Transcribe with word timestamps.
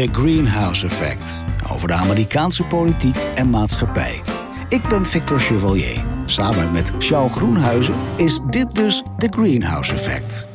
The 0.00 0.08
Greenhouse 0.12 0.86
Effect. 0.86 1.42
Over 1.72 1.88
de 1.88 1.94
Amerikaanse 1.94 2.64
politiek 2.64 3.16
en 3.34 3.50
maatschappij. 3.50 4.20
Ik 4.68 4.88
ben 4.88 5.04
Victor 5.04 5.40
Chevalier. 5.40 6.04
Samen 6.26 6.72
met 6.72 6.92
Charles 6.98 7.32
Groenhuizen 7.32 7.94
is 8.16 8.40
dit 8.50 8.70
dus 8.70 9.02
The 9.18 9.26
Greenhouse 9.30 9.92
Effect. 9.92 10.46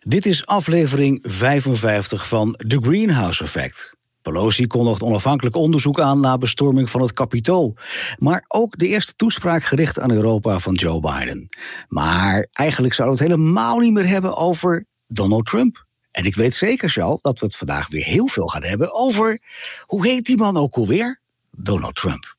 Dit 0.00 0.26
is 0.26 0.46
aflevering 0.46 1.18
55 1.22 2.28
van 2.28 2.52
The 2.52 2.78
Greenhouse 2.82 3.42
Effect. 3.42 3.96
Pelosi 4.22 4.66
kondigt 4.66 5.02
onafhankelijk 5.02 5.56
onderzoek 5.56 6.00
aan 6.00 6.20
na 6.20 6.38
bestorming 6.38 6.90
van 6.90 7.00
het 7.00 7.12
Capitool. 7.12 7.76
Maar 8.18 8.44
ook 8.48 8.78
de 8.78 8.86
eerste 8.86 9.14
toespraak 9.14 9.64
gericht 9.64 10.00
aan 10.00 10.10
Europa 10.10 10.58
van 10.58 10.74
Joe 10.74 11.00
Biden. 11.00 11.48
Maar 11.88 12.46
eigenlijk 12.52 12.94
zouden 12.94 13.18
we 13.18 13.24
het 13.24 13.32
helemaal 13.32 13.78
niet 13.78 13.92
meer 13.92 14.08
hebben 14.08 14.36
over 14.36 14.84
Donald 15.06 15.46
Trump. 15.46 15.84
En 16.14 16.24
ik 16.24 16.34
weet 16.34 16.54
zeker, 16.54 16.88
Charles, 16.88 17.20
dat 17.20 17.38
we 17.38 17.46
het 17.46 17.56
vandaag 17.56 17.88
weer 17.88 18.04
heel 18.04 18.28
veel 18.28 18.46
gaan 18.46 18.62
hebben 18.62 18.92
over. 18.92 19.40
Hoe 19.80 20.06
heet 20.06 20.26
die 20.26 20.36
man 20.36 20.56
ook 20.56 20.74
alweer? 20.74 21.20
Donald 21.50 21.94
Trump. 21.94 22.34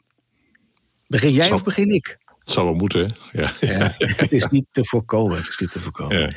Begin 1.07 1.31
jij 1.31 1.51
of 1.51 1.63
begin 1.63 1.89
ik? 1.89 2.17
Het 2.39 2.49
zal 2.49 2.63
wel 2.63 2.73
moeten. 2.73 3.17
Ja. 3.31 3.53
ja. 3.59 3.95
het 3.97 4.31
is 4.31 4.45
niet 4.45 4.65
te 4.71 4.85
voorkomen. 4.85 5.37
Het 5.37 5.47
is 5.47 5.57
niet 5.57 5.69
te 5.69 5.79
voorkomen. 5.79 6.19
Ja. 6.19 6.29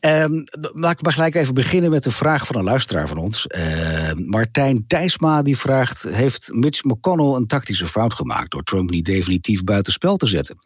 Um, 0.00 0.44
laat 0.72 0.92
ik 0.92 1.02
maar 1.02 1.12
gelijk 1.12 1.34
even 1.34 1.54
beginnen 1.54 1.90
met 1.90 2.04
een 2.04 2.12
vraag 2.12 2.46
van 2.46 2.56
een 2.56 2.64
luisteraar 2.64 3.08
van 3.08 3.16
ons. 3.16 3.46
Uh, 3.48 4.12
Martijn 4.12 4.86
Thijsma 4.86 5.42
die 5.42 5.56
vraagt: 5.56 6.02
Heeft 6.02 6.52
Mitch 6.52 6.84
McConnell 6.84 7.34
een 7.34 7.46
tactische 7.46 7.86
fout 7.86 8.14
gemaakt 8.14 8.50
door 8.50 8.62
Trump 8.62 8.90
niet 8.90 9.04
definitief 9.04 9.64
buitenspel 9.64 10.16
te 10.16 10.26
zetten? 10.26 10.56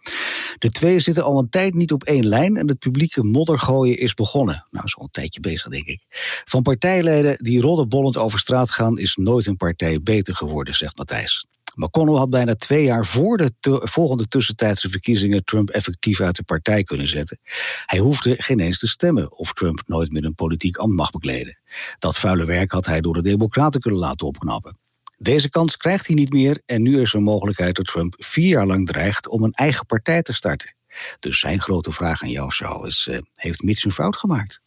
De 0.58 0.70
twee 0.70 1.00
zitten 1.00 1.24
al 1.24 1.38
een 1.38 1.48
tijd 1.48 1.74
niet 1.74 1.92
op 1.92 2.02
één 2.02 2.26
lijn 2.26 2.56
en 2.56 2.68
het 2.68 2.78
publieke 2.78 3.24
moddergooien 3.24 3.98
is 3.98 4.14
begonnen. 4.14 4.66
Nou, 4.70 4.88
zo 4.88 5.00
een 5.00 5.10
tijdje 5.10 5.40
bezig, 5.40 5.68
denk 5.68 5.86
ik. 5.86 6.04
Van 6.44 6.62
partijleden 6.62 7.36
die 7.38 7.60
roddenbollend 7.60 8.16
over 8.16 8.38
straat 8.38 8.70
gaan, 8.70 8.98
is 8.98 9.16
nooit 9.16 9.46
een 9.46 9.56
partij 9.56 10.02
beter 10.02 10.34
geworden, 10.34 10.74
zegt 10.74 10.96
Matthijs. 10.96 11.46
McConnell 11.77 12.17
had 12.17 12.30
bijna 12.30 12.55
twee 12.55 12.84
jaar 12.84 13.06
voor 13.06 13.36
de 13.36 13.53
volgende 13.83 14.28
tussentijdse 14.28 14.91
verkiezingen 14.91 15.44
Trump 15.44 15.70
effectief 15.70 16.20
uit 16.20 16.36
de 16.36 16.42
partij 16.42 16.83
kunnen 16.83 17.08
zetten. 17.08 17.39
Hij 17.86 17.98
hoefde 17.98 18.34
geen 18.39 18.61
eens 18.61 18.78
te 18.78 18.89
stemmen 18.89 19.33
of 19.33 19.53
Trump 19.53 19.83
nooit 19.86 20.12
meer 20.12 20.25
een 20.25 20.34
politiek 20.34 20.77
ambt 20.77 20.97
mag 20.97 21.11
bekleden. 21.11 21.58
Dat 21.98 22.19
vuile 22.19 22.44
werk 22.44 22.72
had 22.72 22.86
hij 22.86 23.00
door 23.00 23.14
de 23.14 23.22
Democraten 23.22 23.81
kunnen 23.81 24.00
laten 24.00 24.27
opknappen. 24.27 24.78
Deze 25.16 25.50
kans 25.50 25.77
krijgt 25.77 26.06
hij 26.06 26.16
niet 26.16 26.33
meer 26.33 26.62
en 26.66 26.83
nu 26.83 27.00
is 27.00 27.11
er 27.11 27.16
een 27.16 27.22
mogelijkheid 27.22 27.77
dat 27.77 27.86
Trump 27.86 28.14
vier 28.19 28.48
jaar 28.48 28.66
lang 28.66 28.86
dreigt 28.86 29.28
om 29.28 29.42
een 29.42 29.53
eigen 29.53 29.86
partij 29.86 30.22
te 30.22 30.33
starten. 30.33 30.75
Dus 31.19 31.38
zijn 31.38 31.61
grote 31.61 31.92
vraag 31.92 32.22
aan 32.22 32.31
jou, 32.31 32.50
Charles, 32.50 33.06
is: 33.06 33.14
uh, 33.14 33.19
heeft 33.34 33.62
Mitch 33.62 33.84
een 33.84 33.92
fout 33.92 34.16
gemaakt? 34.16 34.61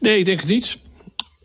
Nee, 0.00 0.18
ik 0.18 0.24
denk 0.24 0.40
het 0.40 0.48
niet. 0.48 0.78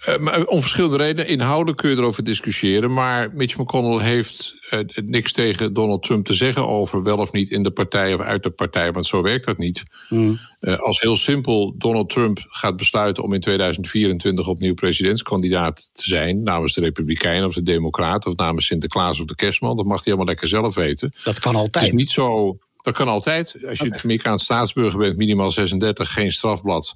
Uh, 0.07 0.41
om 0.45 0.61
verschillende 0.61 0.97
redenen. 0.97 1.27
Inhoudelijk 1.27 1.77
kun 1.77 1.89
je 1.89 1.95
erover 1.95 2.23
discussiëren. 2.23 2.93
Maar 2.93 3.29
Mitch 3.33 3.57
McConnell 3.57 4.05
heeft 4.05 4.55
uh, 4.71 4.79
niks 4.95 5.31
tegen 5.31 5.73
Donald 5.73 6.03
Trump 6.03 6.25
te 6.25 6.33
zeggen 6.33 6.67
over 6.67 7.03
wel 7.03 7.17
of 7.17 7.31
niet 7.31 7.49
in 7.49 7.63
de 7.63 7.71
partij 7.71 8.13
of 8.13 8.21
uit 8.21 8.43
de 8.43 8.49
partij. 8.49 8.91
Want 8.91 9.05
zo 9.05 9.21
werkt 9.21 9.45
dat 9.45 9.57
niet. 9.57 9.83
Mm. 10.09 10.39
Uh, 10.61 10.79
als 10.79 11.01
heel 11.01 11.15
simpel 11.15 11.75
Donald 11.77 12.09
Trump 12.09 12.45
gaat 12.47 12.75
besluiten 12.75 13.23
om 13.23 13.33
in 13.33 13.39
2024 13.39 14.47
opnieuw 14.47 14.73
presidentskandidaat 14.73 15.89
te 15.93 16.03
zijn. 16.03 16.43
namens 16.43 16.73
de 16.73 16.81
Republikeinen 16.81 17.47
of 17.47 17.53
de 17.53 17.63
Democraten. 17.63 18.31
of 18.31 18.37
namens 18.37 18.65
Sinterklaas 18.65 19.19
of 19.19 19.25
de 19.25 19.35
Kerstman. 19.35 19.75
dat 19.75 19.85
mag 19.85 19.95
hij 19.95 20.03
helemaal 20.03 20.25
lekker 20.25 20.47
zelf 20.47 20.75
weten. 20.75 21.13
Dat 21.23 21.39
kan 21.39 21.55
altijd. 21.55 21.83
Het 21.83 21.93
is 21.93 21.99
niet 21.99 22.11
zo. 22.11 22.57
Dat 22.81 22.95
kan 22.95 23.07
altijd. 23.07 23.55
Als 23.67 23.79
je 23.79 23.85
okay. 23.85 23.99
Amerikaans 24.03 24.43
staatsburger 24.43 24.99
bent, 24.99 25.17
minimaal 25.17 25.51
36, 25.51 26.13
geen 26.13 26.31
strafblad. 26.31 26.95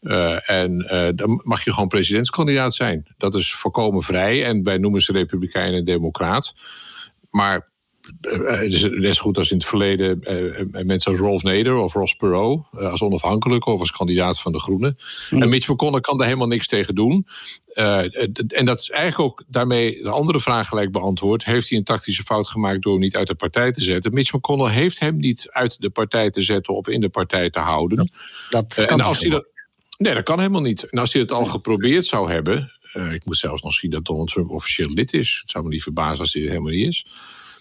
Uh, 0.00 0.50
en 0.50 0.88
uh, 0.90 1.08
dan 1.14 1.40
mag 1.44 1.64
je 1.64 1.72
gewoon 1.72 1.88
presidentskandidaat 1.88 2.74
zijn. 2.74 3.06
Dat 3.16 3.34
is 3.34 3.54
volkomen 3.54 4.02
vrij. 4.02 4.44
En 4.44 4.62
wij 4.62 4.78
noemen 4.78 5.00
ze 5.00 5.12
Republikein 5.12 5.72
en 5.72 5.84
Democraat. 5.84 6.54
Maar 7.30 7.68
uh, 8.20 8.58
het 8.58 8.72
is 8.72 8.82
net 8.82 9.14
zo 9.14 9.22
goed 9.22 9.36
als 9.36 9.50
in 9.50 9.56
het 9.56 9.66
verleden 9.66 10.18
mensen 10.86 11.10
als 11.10 11.20
Rolf 11.20 11.42
Nader 11.42 11.74
of 11.74 11.92
Ross 11.92 12.14
Perot 12.14 12.62
als 12.70 13.02
onafhankelijke 13.02 13.70
of 13.70 13.80
als 13.80 13.92
kandidaat 13.92 14.40
van 14.40 14.52
de 14.52 14.60
Groenen. 14.60 14.96
Mm. 15.30 15.42
En 15.42 15.48
Mitch 15.48 15.68
McConnell 15.68 16.00
kan 16.00 16.16
daar 16.16 16.26
helemaal 16.26 16.48
niks 16.48 16.66
tegen 16.66 16.94
doen. 16.94 17.26
en 17.74 18.64
dat 18.64 18.78
is 18.78 18.90
eigenlijk 18.90 19.20
ook 19.30 19.44
daarmee 19.48 20.02
de 20.02 20.10
andere 20.10 20.40
vraag 20.40 20.68
gelijk 20.68 20.92
beantwoord. 20.92 21.44
Heeft 21.44 21.68
hij 21.68 21.78
een 21.78 21.84
tactische 21.84 22.22
fout 22.22 22.48
gemaakt 22.48 22.82
door 22.82 22.92
hem 22.92 23.00
niet 23.00 23.16
uit 23.16 23.26
de 23.26 23.34
partij 23.34 23.72
te 23.72 23.80
zetten? 23.80 24.14
Mitch 24.14 24.32
McConnell 24.32 24.72
heeft 24.72 25.00
hem 25.00 25.16
niet 25.16 25.48
uit 25.50 25.80
de 25.80 25.90
partij 25.90 26.30
te 26.30 26.42
zetten 26.42 26.74
of 26.74 26.88
in 26.88 27.00
de 27.00 27.08
partij 27.08 27.50
te 27.50 27.58
houden. 27.58 27.96
Dat, 27.96 28.10
dat 28.50 28.84
kan 28.84 28.98
en 28.98 29.04
als 29.04 29.20
hij 29.20 29.30
dat, 29.30 29.46
Nee, 30.00 30.14
dat 30.14 30.22
kan 30.22 30.38
helemaal 30.38 30.60
niet. 30.60 30.82
En 30.82 30.98
als 30.98 31.12
hij 31.12 31.22
het 31.22 31.32
al 31.32 31.44
geprobeerd 31.44 32.04
zou 32.04 32.30
hebben. 32.30 32.72
Uh, 32.94 33.12
ik 33.12 33.24
moet 33.24 33.36
zelfs 33.36 33.62
nog 33.62 33.72
zien 33.72 33.90
dat 33.90 34.04
Donald 34.04 34.30
Trump 34.30 34.50
officieel 34.50 34.88
lid 34.88 35.12
is. 35.12 35.38
Het 35.40 35.50
zou 35.50 35.64
me 35.64 35.70
niet 35.70 35.82
verbazen 35.82 36.20
als 36.20 36.32
hij 36.32 36.42
het 36.42 36.50
helemaal 36.50 36.72
niet 36.72 36.86
is. 36.86 37.06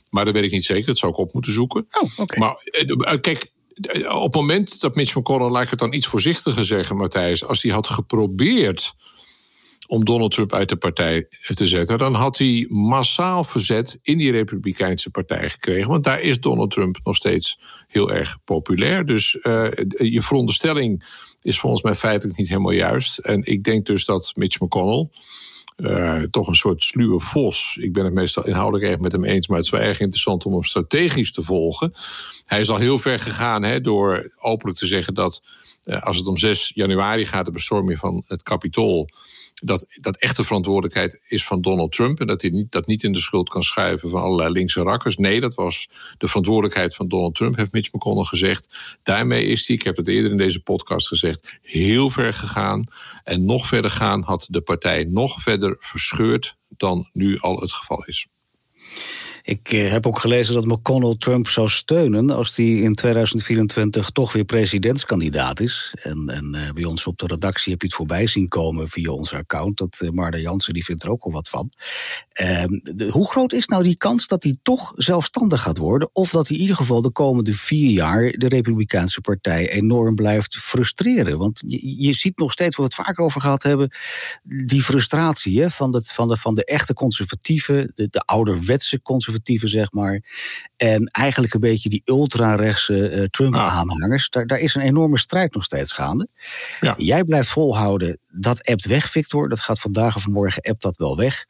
Maar 0.09 0.25
dat 0.25 0.33
weet 0.33 0.43
ik 0.43 0.51
niet 0.51 0.65
zeker. 0.65 0.85
Dat 0.85 0.97
zou 0.97 1.11
ik 1.11 1.17
op 1.17 1.33
moeten 1.33 1.53
zoeken. 1.53 1.87
Oh, 2.01 2.19
okay. 2.19 2.39
Maar 2.39 2.63
uh, 3.13 3.19
kijk, 3.21 3.51
op 4.09 4.23
het 4.23 4.35
moment 4.35 4.81
dat 4.81 4.95
Mitch 4.95 5.15
McConnell, 5.15 5.49
laat 5.49 5.63
ik 5.63 5.69
het 5.69 5.79
dan 5.79 5.93
iets 5.93 6.07
voorzichtiger 6.07 6.65
zeggen, 6.65 6.95
Matthijs. 6.95 7.45
Als 7.45 7.61
hij 7.61 7.71
had 7.71 7.87
geprobeerd 7.87 8.93
om 9.89 10.05
Donald 10.05 10.31
Trump 10.31 10.53
uit 10.53 10.69
de 10.69 10.75
partij 10.75 11.27
te 11.53 11.65
zetten, 11.65 11.97
dan 11.97 12.13
had 12.13 12.37
hij 12.37 12.65
massaal 12.67 13.43
verzet 13.43 13.99
in 14.01 14.17
die 14.17 14.31
Republikeinse 14.31 15.09
partij 15.09 15.49
gekregen. 15.49 15.89
Want 15.89 16.03
daar 16.03 16.21
is 16.21 16.39
Donald 16.39 16.71
Trump 16.71 16.99
nog 17.03 17.15
steeds 17.15 17.59
heel 17.87 18.11
erg 18.11 18.37
populair. 18.43 19.05
Dus 19.05 19.33
uh, 19.43 19.67
je 19.97 20.21
veronderstelling 20.21 21.03
is 21.41 21.59
volgens 21.59 21.81
mij 21.81 21.95
feitelijk 21.95 22.37
niet 22.37 22.47
helemaal 22.47 22.71
juist. 22.71 23.17
En 23.17 23.45
ik 23.45 23.63
denk 23.63 23.85
dus 23.85 24.05
dat 24.05 24.31
Mitch 24.35 24.59
McConnell. 24.59 25.09
Uh, 25.77 26.23
toch 26.23 26.47
een 26.47 26.55
soort 26.55 26.83
sluwe 26.83 27.19
vos. 27.19 27.77
Ik 27.81 27.93
ben 27.93 28.05
het 28.05 28.13
meestal 28.13 28.45
inhoudelijk 28.45 28.91
erg 28.91 28.99
met 28.99 29.11
hem 29.11 29.23
eens, 29.23 29.47
maar 29.47 29.57
het 29.57 29.65
is 29.65 29.71
wel 29.71 29.81
erg 29.81 29.99
interessant 29.99 30.45
om 30.45 30.53
hem 30.53 30.63
strategisch 30.63 31.31
te 31.31 31.43
volgen. 31.43 31.93
Hij 32.45 32.59
is 32.59 32.69
al 32.69 32.77
heel 32.77 32.99
ver 32.99 33.19
gegaan 33.19 33.63
hè, 33.63 33.81
door 33.81 34.31
openlijk 34.39 34.77
te 34.77 34.85
zeggen 34.85 35.13
dat 35.13 35.43
uh, 35.85 36.01
als 36.01 36.17
het 36.17 36.27
om 36.27 36.37
6 36.37 36.71
januari 36.75 37.25
gaat, 37.25 37.45
de 37.45 37.51
bestorming 37.51 37.99
van 37.99 38.23
het 38.27 38.43
Capitool, 38.43 39.09
dat, 39.59 39.85
dat 40.01 40.17
echte 40.17 40.43
verantwoordelijkheid 40.43 41.21
is 41.27 41.45
van 41.45 41.61
Donald 41.61 41.91
Trump. 41.91 42.19
En 42.19 42.27
dat 42.27 42.41
hij 42.41 42.51
niet, 42.51 42.71
dat 42.71 42.87
niet 42.87 43.03
in 43.03 43.11
de 43.11 43.19
schuld 43.19 43.49
kan 43.49 43.63
schuiven 43.63 44.09
van 44.09 44.21
allerlei 44.21 44.51
linkse 44.51 44.81
rakkers. 44.81 45.17
Nee, 45.17 45.39
dat 45.39 45.55
was 45.55 45.89
de 46.17 46.27
verantwoordelijkheid 46.27 46.95
van 46.95 47.07
Donald 47.07 47.35
Trump, 47.35 47.55
heeft 47.55 47.71
Mitch 47.71 47.93
McConnell 47.93 48.23
gezegd. 48.23 48.97
Daarmee 49.03 49.45
is 49.45 49.67
hij, 49.67 49.75
ik 49.75 49.83
heb 49.83 49.97
het 49.97 50.07
eerder 50.07 50.31
in 50.31 50.37
deze 50.37 50.61
podcast 50.61 51.07
gezegd, 51.07 51.59
heel 51.61 52.09
ver 52.09 52.33
gegaan. 52.33 52.83
En 53.23 53.45
nog 53.45 53.67
verder 53.67 53.91
gaan 53.91 54.21
had 54.21 54.47
de 54.49 54.61
partij 54.61 55.03
nog 55.03 55.41
verder 55.41 55.75
verscheurd 55.79 56.57
dan 56.67 57.09
nu 57.13 57.39
al 57.39 57.59
het 57.59 57.71
geval 57.71 58.05
is. 58.05 58.27
Ik 59.49 59.71
eh, 59.71 59.91
heb 59.91 60.07
ook 60.07 60.19
gelezen 60.19 60.53
dat 60.53 60.65
McConnell 60.65 61.15
Trump 61.17 61.47
zou 61.47 61.69
steunen 61.69 62.29
als 62.29 62.55
hij 62.55 62.65
in 62.65 62.95
2024 62.95 64.09
toch 64.09 64.33
weer 64.33 64.43
presidentskandidaat 64.43 65.59
is. 65.59 65.93
En, 66.01 66.29
en 66.29 66.55
uh, 66.55 66.71
bij 66.73 66.83
ons 66.83 67.07
op 67.07 67.17
de 67.17 67.27
redactie 67.27 67.71
heb 67.71 67.81
je 67.81 67.87
het 67.87 67.95
voorbij 67.95 68.27
zien 68.27 68.47
komen 68.47 68.89
via 68.89 69.11
ons 69.11 69.33
account. 69.33 69.77
Dat 69.77 70.01
Marda 70.11 70.37
Jansen 70.37 70.73
die 70.73 70.85
vindt 70.85 71.03
er 71.03 71.09
ook 71.09 71.23
wel 71.23 71.33
wat 71.33 71.49
van. 71.49 71.69
Ehm, 72.31 72.79
hoe 73.09 73.29
groot 73.29 73.53
is 73.53 73.67
nou 73.67 73.83
die 73.83 73.97
kans 73.97 74.27
dat 74.27 74.43
hij 74.43 74.57
toch 74.63 74.91
zelfstandig 74.95 75.61
gaat 75.61 75.77
worden? 75.77 76.09
Of 76.13 76.29
dat 76.29 76.47
hij 76.47 76.55
in 76.55 76.61
ieder 76.61 76.77
geval 76.77 77.01
de 77.01 77.11
komende 77.11 77.53
vier 77.53 77.91
jaar 77.91 78.31
de 78.31 78.47
Republikeinse 78.47 79.21
Partij 79.21 79.71
enorm 79.71 80.15
blijft 80.15 80.57
frustreren? 80.57 81.37
Want 81.37 81.63
je, 81.67 82.01
je 82.01 82.13
ziet 82.13 82.37
nog 82.37 82.51
steeds, 82.51 82.75
waar 82.75 82.87
we 82.87 82.93
het 82.95 83.05
vaker 83.05 83.23
over 83.23 83.41
gehad 83.41 83.63
hebben, 83.63 83.89
die 84.43 84.83
frustratie 84.83 85.61
hè, 85.61 85.69
van, 85.69 85.91
de, 85.91 86.01
van, 86.03 86.27
de, 86.27 86.37
van 86.37 86.55
de 86.55 86.65
echte 86.65 86.93
conservatieven, 86.93 87.91
de, 87.95 88.07
de 88.09 88.19
ouderwetse 88.19 89.01
conservatieven 89.01 89.37
zeg 89.43 89.91
maar. 89.91 90.23
En 90.75 91.05
eigenlijk 91.05 91.53
een 91.53 91.59
beetje 91.59 91.89
die 91.89 92.01
ultra-rechtse 92.05 93.11
uh, 93.11 93.23
Trump-aanhangers. 93.23 94.29
Daar, 94.29 94.47
daar 94.47 94.57
is 94.57 94.75
een 94.75 94.81
enorme 94.81 95.17
strijd 95.17 95.53
nog 95.53 95.63
steeds 95.63 95.91
gaande. 95.91 96.27
Ja. 96.79 96.95
Jij 96.97 97.23
blijft 97.23 97.49
volhouden, 97.49 98.19
dat 98.27 98.65
appt 98.65 98.85
weg, 98.85 99.09
Victor. 99.09 99.49
Dat 99.49 99.59
gaat 99.59 99.79
vandaag 99.79 100.15
of 100.15 100.27
morgen 100.27 100.61
appt 100.61 100.81
dat 100.81 100.95
wel 100.95 101.17
weg. 101.17 101.45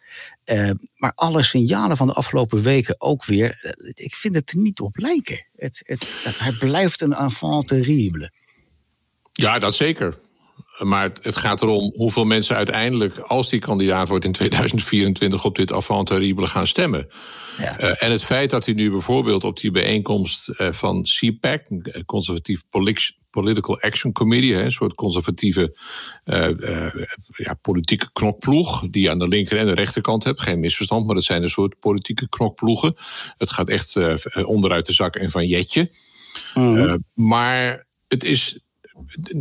Uh, 0.46 0.72
maar 0.96 1.12
alle 1.16 1.44
signalen 1.44 1.98
van 1.98 2.08
de 2.08 2.14
afgelopen 2.14 2.62
weken 2.62 3.02
ook 3.02 3.26
weer. 3.26 3.60
Uh, 3.64 3.92
ik 3.94 4.16
vind 4.16 4.36
het 4.36 4.52
er 4.52 4.58
niet 4.58 4.80
op 4.80 4.98
lijken. 4.98 5.48
Het, 5.56 5.82
het, 5.86 6.18
het, 6.24 6.40
hij 6.40 6.52
blijft 6.52 7.02
een 7.02 7.14
enfant 7.14 7.68
terrible. 7.68 8.32
Ja, 9.32 9.60
dat 9.60 9.76
zeker. 9.76 10.20
Maar 10.80 11.04
het, 11.04 11.20
het, 11.22 11.36
gaat 11.36 11.62
erom 11.62 11.94
hoeveel 11.96 12.26
mensen 12.26 12.56
uiteindelijk, 12.56 13.18
als 13.18 13.50
die 13.50 13.60
kandidaat 13.60 14.08
wordt 14.08 14.26
in 14.26 14.32
2024, 14.32 15.46
op 15.46 15.56
dit 15.56 15.72
avant 15.72 16.08
terrible 16.08 16.48
gaan 16.48 16.68
stemmen. 16.68 17.08
Ja. 17.58 17.82
Uh, 17.82 18.04
en 18.04 18.12
het 18.12 18.24
feit 18.24 18.50
dat 18.50 18.66
hij 18.66 18.74
nu 18.74 18.92
bijvoorbeeld 18.92 19.44
op 19.44 19.60
die 19.60 19.72
bijeenkomst 19.72 20.50
uh, 20.50 20.72
van 20.72 21.04
CPAC, 21.04 21.66
een 21.68 22.06
conservatief 22.06 22.64
Political 23.30 23.82
Action 23.82 24.12
Committee, 24.12 24.54
een 24.54 24.72
soort 24.72 24.94
conservatieve 24.94 25.78
uh, 26.26 26.50
ja, 27.36 27.54
politieke 27.54 28.12
knokploeg, 28.12 28.90
die 28.90 29.02
je 29.02 29.10
aan 29.10 29.20
de 29.20 29.28
linker 29.28 29.58
en 29.58 29.66
de 29.66 29.74
rechterkant 29.74 30.24
hebt. 30.24 30.42
Geen 30.42 30.60
misverstand, 30.60 31.06
maar 31.06 31.16
dat 31.16 31.24
zijn 31.24 31.44
een 31.44 31.50
soort 31.50 31.80
politieke 31.80 32.30
knokploegen. 32.30 32.94
Het 33.38 33.52
gaat 33.52 33.70
echt 33.70 33.98
onderuit 34.46 34.86
de 34.86 34.94
zak 34.94 35.16
en 35.16 35.32
van 35.32 35.48
jetje. 35.48 35.92
-hmm. 36.54 37.04
maar 37.14 37.88
het 38.08 38.24
is 38.24 38.60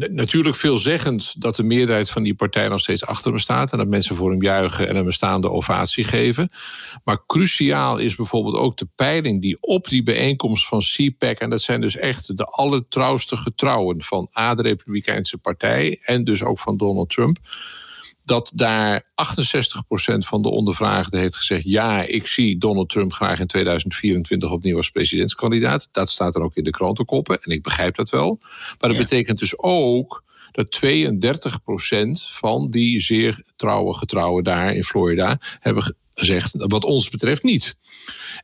natuurlijk 0.08 0.56
veelzeggend 0.56 1.40
dat 1.40 1.56
de 1.56 1.62
meerderheid 1.62 2.10
van 2.10 2.22
die 2.22 2.34
partij 2.34 2.69
nog 2.69 2.81
steeds 2.81 3.05
achter 3.06 3.31
hem 3.31 3.40
staat. 3.40 3.72
En 3.72 3.78
dat 3.78 3.87
mensen 3.87 4.16
voor 4.16 4.31
hem 4.31 4.43
juichen 4.43 4.88
en 4.88 4.96
hem 4.96 5.06
een 5.06 5.12
staande 5.12 5.50
ovatie 5.50 6.05
geven. 6.05 6.50
Maar 7.05 7.26
cruciaal 7.26 7.99
is 7.99 8.14
bijvoorbeeld 8.14 8.56
ook 8.56 8.76
de 8.76 8.88
peiling 8.94 9.43
die 9.43 9.56
op 9.60 9.88
die 9.88 10.02
bijeenkomst 10.02 10.66
van 10.66 10.81
CPAC. 10.81 11.38
En 11.38 11.50
dat 11.50 11.60
zijn 11.60 11.81
dus 11.81 11.96
echt 11.96 12.37
de 12.37 12.44
allertrouwste 12.44 13.37
getrouwen 13.37 14.02
van 14.02 14.31
A, 14.38 14.55
de 14.55 14.62
Republikeinse 14.62 15.38
Partij. 15.38 15.99
En 16.02 16.25
dus 16.25 16.43
ook 16.43 16.58
van 16.58 16.76
Donald 16.76 17.11
Trump 17.11 17.38
dat 18.28 18.50
daar 18.54 19.02
68% 19.02 19.04
van 20.19 20.42
de 20.42 20.48
ondervraagden 20.48 21.20
heeft 21.20 21.36
gezegd: 21.36 21.64
ja, 21.64 22.02
ik 22.02 22.26
zie 22.26 22.58
Donald 22.58 22.88
Trump 22.88 23.12
graag 23.12 23.40
in 23.40 23.46
2024 23.46 24.50
opnieuw 24.50 24.76
als 24.76 24.90
presidentskandidaat. 24.90 25.88
Dat 25.92 26.10
staat 26.10 26.34
er 26.34 26.42
ook 26.42 26.56
in 26.56 26.64
de 26.64 26.70
krantenkoppen 26.70 27.42
en 27.42 27.50
ik 27.50 27.62
begrijp 27.62 27.94
dat 27.94 28.10
wel. 28.10 28.38
Maar 28.80 28.90
dat 28.90 28.98
betekent 28.98 29.38
dus 29.38 29.58
ook 29.58 30.25
dat 30.52 30.80
32% 30.86 30.88
van 32.32 32.70
die 32.70 33.00
zeer 33.00 33.42
trouwe 33.56 33.94
getrouwen 33.94 34.44
daar 34.44 34.75
in 34.75 34.84
Florida 34.84 35.38
hebben 35.60 35.96
gezegd, 36.14 36.52
wat 36.56 36.84
ons 36.84 37.08
betreft 37.08 37.42
niet. 37.42 37.76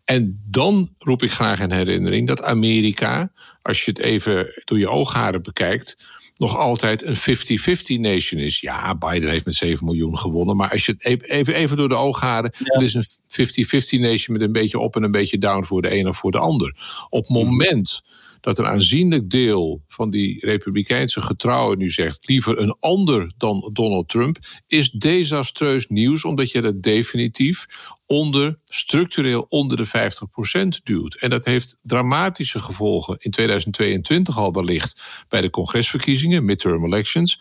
En 0.04 0.42
dan 0.46 0.94
roep 0.98 1.22
ik 1.22 1.30
graag 1.30 1.60
in 1.60 1.72
herinnering 1.72 2.26
dat 2.26 2.42
Amerika, 2.42 3.32
als 3.62 3.84
je 3.84 3.90
het 3.90 4.00
even 4.00 4.62
door 4.64 4.78
je 4.78 4.90
oogharen 4.90 5.42
bekijkt, 5.42 5.96
nog 6.36 6.56
altijd 6.56 7.02
een 7.02 7.16
50-50 7.16 8.00
nation 8.00 8.40
is. 8.40 8.60
Ja, 8.60 8.94
Biden 8.94 9.30
heeft 9.30 9.44
met 9.44 9.54
7 9.54 9.84
miljoen 9.84 10.18
gewonnen. 10.18 10.56
Maar 10.56 10.70
als 10.70 10.86
je 10.86 10.92
het 10.92 11.04
e- 11.04 11.34
even, 11.34 11.54
even 11.54 11.76
door 11.76 11.88
de 11.88 11.94
ogen 11.94 12.44
Het 12.44 12.80
is 12.80 12.94
een 12.94 13.04
50-50 13.04 14.00
nation 14.00 14.36
met 14.36 14.46
een 14.46 14.52
beetje 14.52 14.78
op 14.78 14.96
en 14.96 15.02
een 15.02 15.10
beetje 15.10 15.38
down 15.38 15.64
voor 15.64 15.82
de 15.82 15.98
een 15.98 16.08
of 16.08 16.16
voor 16.16 16.32
de 16.32 16.38
ander. 16.38 16.76
Op 17.08 17.20
het 17.20 17.30
moment 17.30 18.02
dat 18.44 18.58
een 18.58 18.66
aanzienlijk 18.66 19.30
deel 19.30 19.82
van 19.88 20.10
die 20.10 20.46
republikeinse 20.46 21.20
getrouwen 21.20 21.78
nu 21.78 21.90
zegt 21.90 22.28
liever 22.28 22.58
een 22.58 22.76
ander 22.78 23.32
dan 23.36 23.70
Donald 23.72 24.08
Trump, 24.08 24.38
is 24.66 24.90
desastreus 24.90 25.86
nieuws, 25.86 26.24
omdat 26.24 26.50
je 26.50 26.60
dat 26.60 26.82
definitief 26.82 27.66
onder, 28.06 28.58
structureel 28.64 29.46
onder 29.48 29.76
de 29.76 29.86
50% 29.86 30.82
duwt. 30.82 31.16
En 31.20 31.30
dat 31.30 31.44
heeft 31.44 31.76
dramatische 31.82 32.58
gevolgen 32.58 33.16
in 33.18 33.30
2022 33.30 34.38
al 34.38 34.52
wellicht 34.52 35.02
bij 35.28 35.40
de 35.40 35.50
congresverkiezingen, 35.50 36.44
midterm 36.44 36.84
elections. 36.84 37.40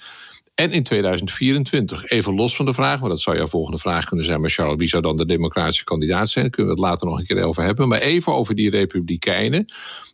En 0.56 0.72
in 0.72 0.84
2024. 0.84 2.06
Even 2.10 2.34
los 2.34 2.56
van 2.56 2.66
de 2.66 2.74
vraag, 2.74 3.00
maar 3.00 3.10
dat 3.10 3.22
zou 3.22 3.38
jouw 3.38 3.48
volgende 3.48 3.78
vraag 3.78 4.06
kunnen 4.06 4.26
zijn. 4.26 4.42
Maar 4.42 4.50
Charles, 4.50 4.78
wie 4.78 4.88
zou 4.88 5.02
dan 5.02 5.18
de 5.18 5.26
democratische 5.26 5.84
kandidaat 5.84 6.30
zijn? 6.30 6.46
Daar 6.46 6.54
kunnen 6.54 6.76
we 6.76 6.82
het 6.82 6.90
later 6.90 7.08
nog 7.08 7.20
een 7.20 7.26
keer 7.26 7.44
over 7.44 7.64
hebben. 7.64 7.88
Maar 7.88 8.00
even 8.00 8.34
over 8.34 8.56
die 8.56 8.70
republikeinen 8.70 9.66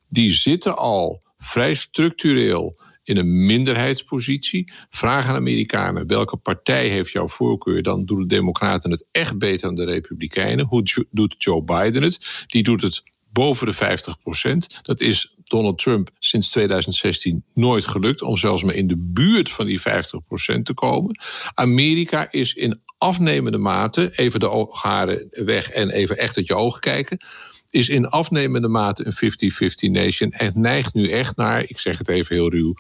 die 0.10 0.32
zitten 0.32 0.78
al 0.78 1.24
vrij 1.38 1.74
structureel 1.74 2.80
in 3.04 3.18
een 3.18 3.46
minderheidspositie. 3.46 4.72
Vraag 4.90 5.28
aan 5.28 5.36
Amerikanen 5.36 6.08
welke 6.08 6.38
partij 6.38 6.88
heeft 6.88 7.12
jouw 7.12 7.28
voorkeur. 7.28 7.82
Dan 7.82 8.06
doen 8.06 8.20
de 8.20 8.26
Democraten 8.26 8.92
het 8.92 9.06
echt 9.12 9.38
beter 9.38 9.68
dan 9.68 9.76
de 9.76 9.92
Republikeinen. 9.92 10.66
Hoe 10.66 11.08
doet 11.12 11.36
Joe 11.38 11.64
Biden 11.64 12.04
het? 12.04 12.44
Die 12.48 12.64
doet 12.64 12.82
het 12.82 13.04
boven 13.32 13.66
de 13.66 13.74
50 13.74 14.20
procent. 14.20 14.80
Dat 14.82 15.00
is 15.00 15.36
Donald 15.44 15.78
Trump 15.78 16.10
sinds 16.20 16.50
2016 16.50 17.46
nooit 17.54 17.86
gelukt 17.86 18.22
om 18.22 18.38
zelfs 18.38 18.64
maar 18.64 18.76
in 18.76 18.88
de 18.88 18.98
buurt 18.98 19.50
van 19.50 19.66
die 19.66 19.82
50 19.82 20.26
procent 20.28 20.66
te 20.66 20.74
komen. 20.74 21.20
Amerika 21.54 22.32
is 22.32 22.54
in 22.54 22.82
afnemende 22.98 23.58
mate, 23.58 24.12
even 24.16 24.40
de 24.40 24.68
haren 24.72 25.28
weg 25.30 25.70
en 25.70 25.90
even 25.90 26.18
echt 26.18 26.38
uit 26.38 26.48
je 26.48 26.56
ogen 26.56 26.80
kijken 26.80 27.20
is 27.70 27.90
in 27.90 28.08
afnemende 28.08 28.68
mate 28.68 29.06
een 29.06 29.90
50-50 29.90 29.92
nation 29.92 30.32
en 30.32 30.52
neigt 30.56 30.94
nu 30.94 31.10
echt 31.10 31.36
naar, 31.36 31.64
ik 31.64 31.80
zeg 31.80 31.98
het 31.98 32.08
even 32.10 32.36
heel 32.36 32.50
ruw, 32.50 32.74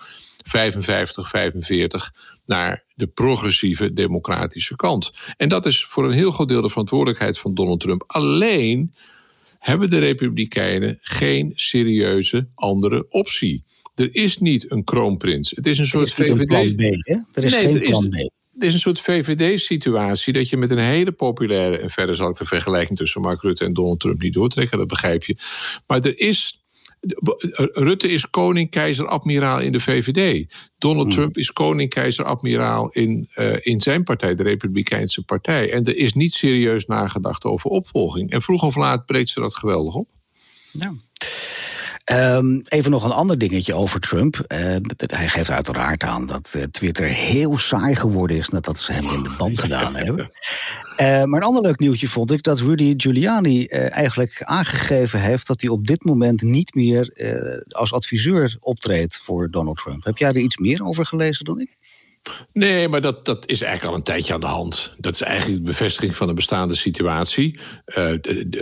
55, 0.43 1.29
45 1.29 2.13
naar 2.45 2.83
de 2.95 3.07
progressieve 3.07 3.93
democratische 3.93 4.75
kant. 4.75 5.11
En 5.37 5.49
dat 5.49 5.65
is 5.65 5.85
voor 5.85 6.05
een 6.05 6.11
heel 6.11 6.31
groot 6.31 6.47
deel 6.47 6.61
de 6.61 6.69
verantwoordelijkheid 6.69 7.39
van 7.39 7.53
Donald 7.53 7.79
Trump. 7.79 8.03
Alleen 8.07 8.93
hebben 9.59 9.89
de 9.89 9.99
Republikeinen 9.99 10.97
geen 11.01 11.51
serieuze 11.55 12.47
andere 12.55 13.05
optie. 13.09 13.63
Er 13.95 14.15
is 14.15 14.37
niet 14.37 14.71
een 14.71 14.83
kroonprins. 14.83 15.51
Het 15.55 15.65
is 15.65 15.77
een 15.77 15.85
soort 15.85 16.13
VVD. 16.13 16.79
Er 17.33 17.43
is 17.43 17.55
geen 17.55 17.79
plan 17.79 18.09
B 18.09 18.38
het 18.59 18.67
is 18.67 18.73
een 18.73 18.79
soort 18.79 19.01
VVD-situatie 19.01 20.33
dat 20.33 20.49
je 20.49 20.57
met 20.57 20.71
een 20.71 20.77
hele 20.77 21.11
populaire. 21.11 21.77
En 21.77 21.89
verder 21.89 22.15
zal 22.15 22.29
ik 22.29 22.35
de 22.35 22.45
vergelijking 22.45 22.97
tussen 22.97 23.21
Mark 23.21 23.41
Rutte 23.41 23.65
en 23.65 23.73
Donald 23.73 23.99
Trump 23.99 24.21
niet 24.21 24.33
doortrekken, 24.33 24.77
dat 24.77 24.87
begrijp 24.87 25.23
je. 25.23 25.35
Maar 25.87 25.99
er 25.99 26.19
is. 26.19 26.63
Rutte 27.73 28.11
is 28.11 28.29
koning, 28.29 28.69
keizer, 28.69 29.07
admiraal 29.07 29.59
in 29.59 29.71
de 29.71 29.79
VVD. 29.79 30.53
Donald 30.77 31.05
hmm. 31.05 31.15
Trump 31.15 31.37
is 31.37 31.51
koning, 31.51 31.89
keizer, 31.89 32.25
admiraal 32.25 32.89
in, 32.89 33.29
uh, 33.35 33.55
in 33.59 33.79
zijn 33.79 34.03
partij, 34.03 34.35
de 34.35 34.43
Republikeinse 34.43 35.23
Partij. 35.23 35.71
En 35.71 35.83
er 35.83 35.97
is 35.97 36.13
niet 36.13 36.33
serieus 36.33 36.85
nagedacht 36.85 37.43
over 37.43 37.69
opvolging. 37.69 38.31
En 38.31 38.41
vroeg 38.41 38.63
of 38.63 38.75
laat 38.75 39.05
breekt 39.05 39.29
ze 39.29 39.39
dat 39.39 39.55
geweldig 39.55 39.93
op. 39.93 40.09
Ja. 40.71 40.93
Um, 42.11 42.61
even 42.67 42.91
nog 42.91 43.03
een 43.03 43.11
ander 43.11 43.37
dingetje 43.37 43.73
over 43.73 43.99
Trump. 43.99 44.35
Uh, 44.35 44.75
hij 44.97 45.27
geeft 45.27 45.49
uiteraard 45.49 46.03
aan 46.03 46.27
dat 46.27 46.53
uh, 46.57 46.63
Twitter 46.63 47.05
heel 47.05 47.57
saai 47.57 47.95
geworden 47.95 48.37
is 48.37 48.49
nadat 48.49 48.79
ze 48.79 48.91
hem 48.91 49.09
in 49.09 49.23
de 49.23 49.35
band 49.37 49.59
gedaan 49.59 49.95
hebben. 50.05 50.31
Uh, 50.97 51.23
maar 51.23 51.41
een 51.41 51.47
ander 51.47 51.61
leuk 51.61 51.79
nieuwtje 51.79 52.07
vond 52.07 52.31
ik 52.31 52.43
dat 52.43 52.59
Rudy 52.59 52.93
Giuliani 52.97 53.65
eigenlijk 53.65 54.43
aangegeven 54.43 55.21
heeft 55.21 55.47
dat 55.47 55.61
hij 55.61 55.69
op 55.69 55.87
dit 55.87 56.03
moment 56.03 56.41
niet 56.41 56.75
meer 56.75 57.13
als 57.67 57.93
adviseur 57.93 58.57
optreedt 58.59 59.19
voor 59.19 59.51
Donald 59.51 59.77
Trump. 59.77 60.03
Heb 60.03 60.17
jij 60.17 60.29
er 60.29 60.37
iets 60.37 60.57
meer 60.57 60.85
over 60.85 61.05
gelezen 61.05 61.45
dan 61.45 61.59
ik? 61.59 61.77
Nee, 62.53 62.87
maar 62.87 63.01
dat, 63.01 63.25
dat 63.25 63.47
is 63.47 63.61
eigenlijk 63.61 63.91
al 63.91 63.97
een 63.97 64.05
tijdje 64.05 64.33
aan 64.33 64.39
de 64.39 64.45
hand. 64.45 64.93
Dat 64.97 65.13
is 65.13 65.21
eigenlijk 65.21 65.59
de 65.59 65.65
bevestiging 65.65 66.15
van 66.15 66.27
de 66.27 66.33
bestaande 66.33 66.75
situatie. 66.75 67.59
Uh, 67.85 68.11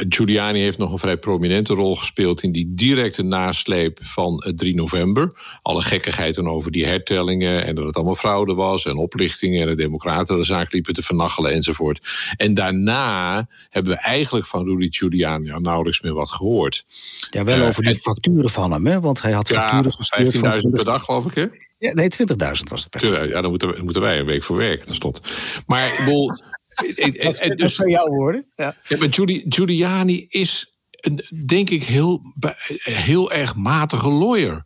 Giuliani 0.09 0.59
heeft 0.59 0.77
nog 0.77 0.91
een 0.91 0.97
vrij 0.97 1.17
prominente 1.17 1.73
rol 1.73 1.95
gespeeld 1.95 2.43
in 2.43 2.51
die 2.51 2.73
directe 2.73 3.23
nasleep 3.23 3.99
van 4.03 4.53
3 4.55 4.75
november. 4.75 5.31
Alle 5.61 5.81
gekkigheid 5.81 6.35
dan 6.35 6.49
over 6.49 6.71
die 6.71 6.85
hertellingen 6.85 7.65
en 7.65 7.75
dat 7.75 7.85
het 7.85 7.95
allemaal 7.95 8.15
fraude 8.15 8.53
was 8.53 8.85
en 8.85 8.97
oplichtingen 8.97 9.61
en 9.61 9.67
de 9.67 9.75
Democraten 9.75 10.37
de 10.37 10.43
zaak 10.43 10.71
liepen 10.71 10.93
te 10.93 11.01
vernachelen 11.01 11.51
enzovoort. 11.51 12.07
En 12.37 12.53
daarna 12.53 13.47
hebben 13.69 13.91
we 13.91 13.99
eigenlijk 13.99 14.45
van 14.45 14.65
Rudy 14.65 14.87
Giuliani 14.89 15.51
nauwelijks 15.59 16.01
meer 16.01 16.13
wat 16.13 16.29
gehoord. 16.29 16.85
Ja, 17.29 17.43
wel 17.43 17.61
over 17.61 17.83
die 17.83 17.95
facturen 17.95 18.49
van 18.49 18.71
hem, 18.71 18.85
hè? 18.85 18.99
want 18.99 19.21
hij 19.21 19.31
had 19.31 19.49
facturen 19.49 19.93
gestuurd. 19.93 20.63
15.000 20.63 20.69
per 20.69 20.85
dag, 20.85 21.03
geloof 21.03 21.25
ik, 21.25 21.33
hè? 21.33 21.47
Ja, 21.77 21.93
nee, 21.93 22.09
20.000 22.11 22.63
was 22.69 22.83
het. 22.83 22.89
Per 22.89 23.29
ja, 23.29 23.41
dan 23.41 23.49
moeten, 23.49 23.83
moeten 23.83 24.01
wij 24.01 24.19
een 24.19 24.25
week 24.25 24.43
voor 24.43 24.57
werken, 24.57 24.85
tenslotte. 24.85 25.21
Maar 25.65 26.03
bol, 26.05 26.27
dat, 27.23 27.39
dat 27.47 27.57
dus, 27.57 27.75
zijn 27.75 27.89
jouw 27.89 28.07
woorden. 28.07 28.51
Ja. 28.55 28.75
ja 28.87 28.97
maar 28.97 29.07
Giuliani 29.49 30.25
is, 30.29 30.77
een, 30.91 31.45
denk 31.45 31.69
ik, 31.69 31.83
heel, 31.83 32.21
heel 32.79 33.31
erg 33.31 33.55
matige 33.55 34.09
lawyer. 34.09 34.65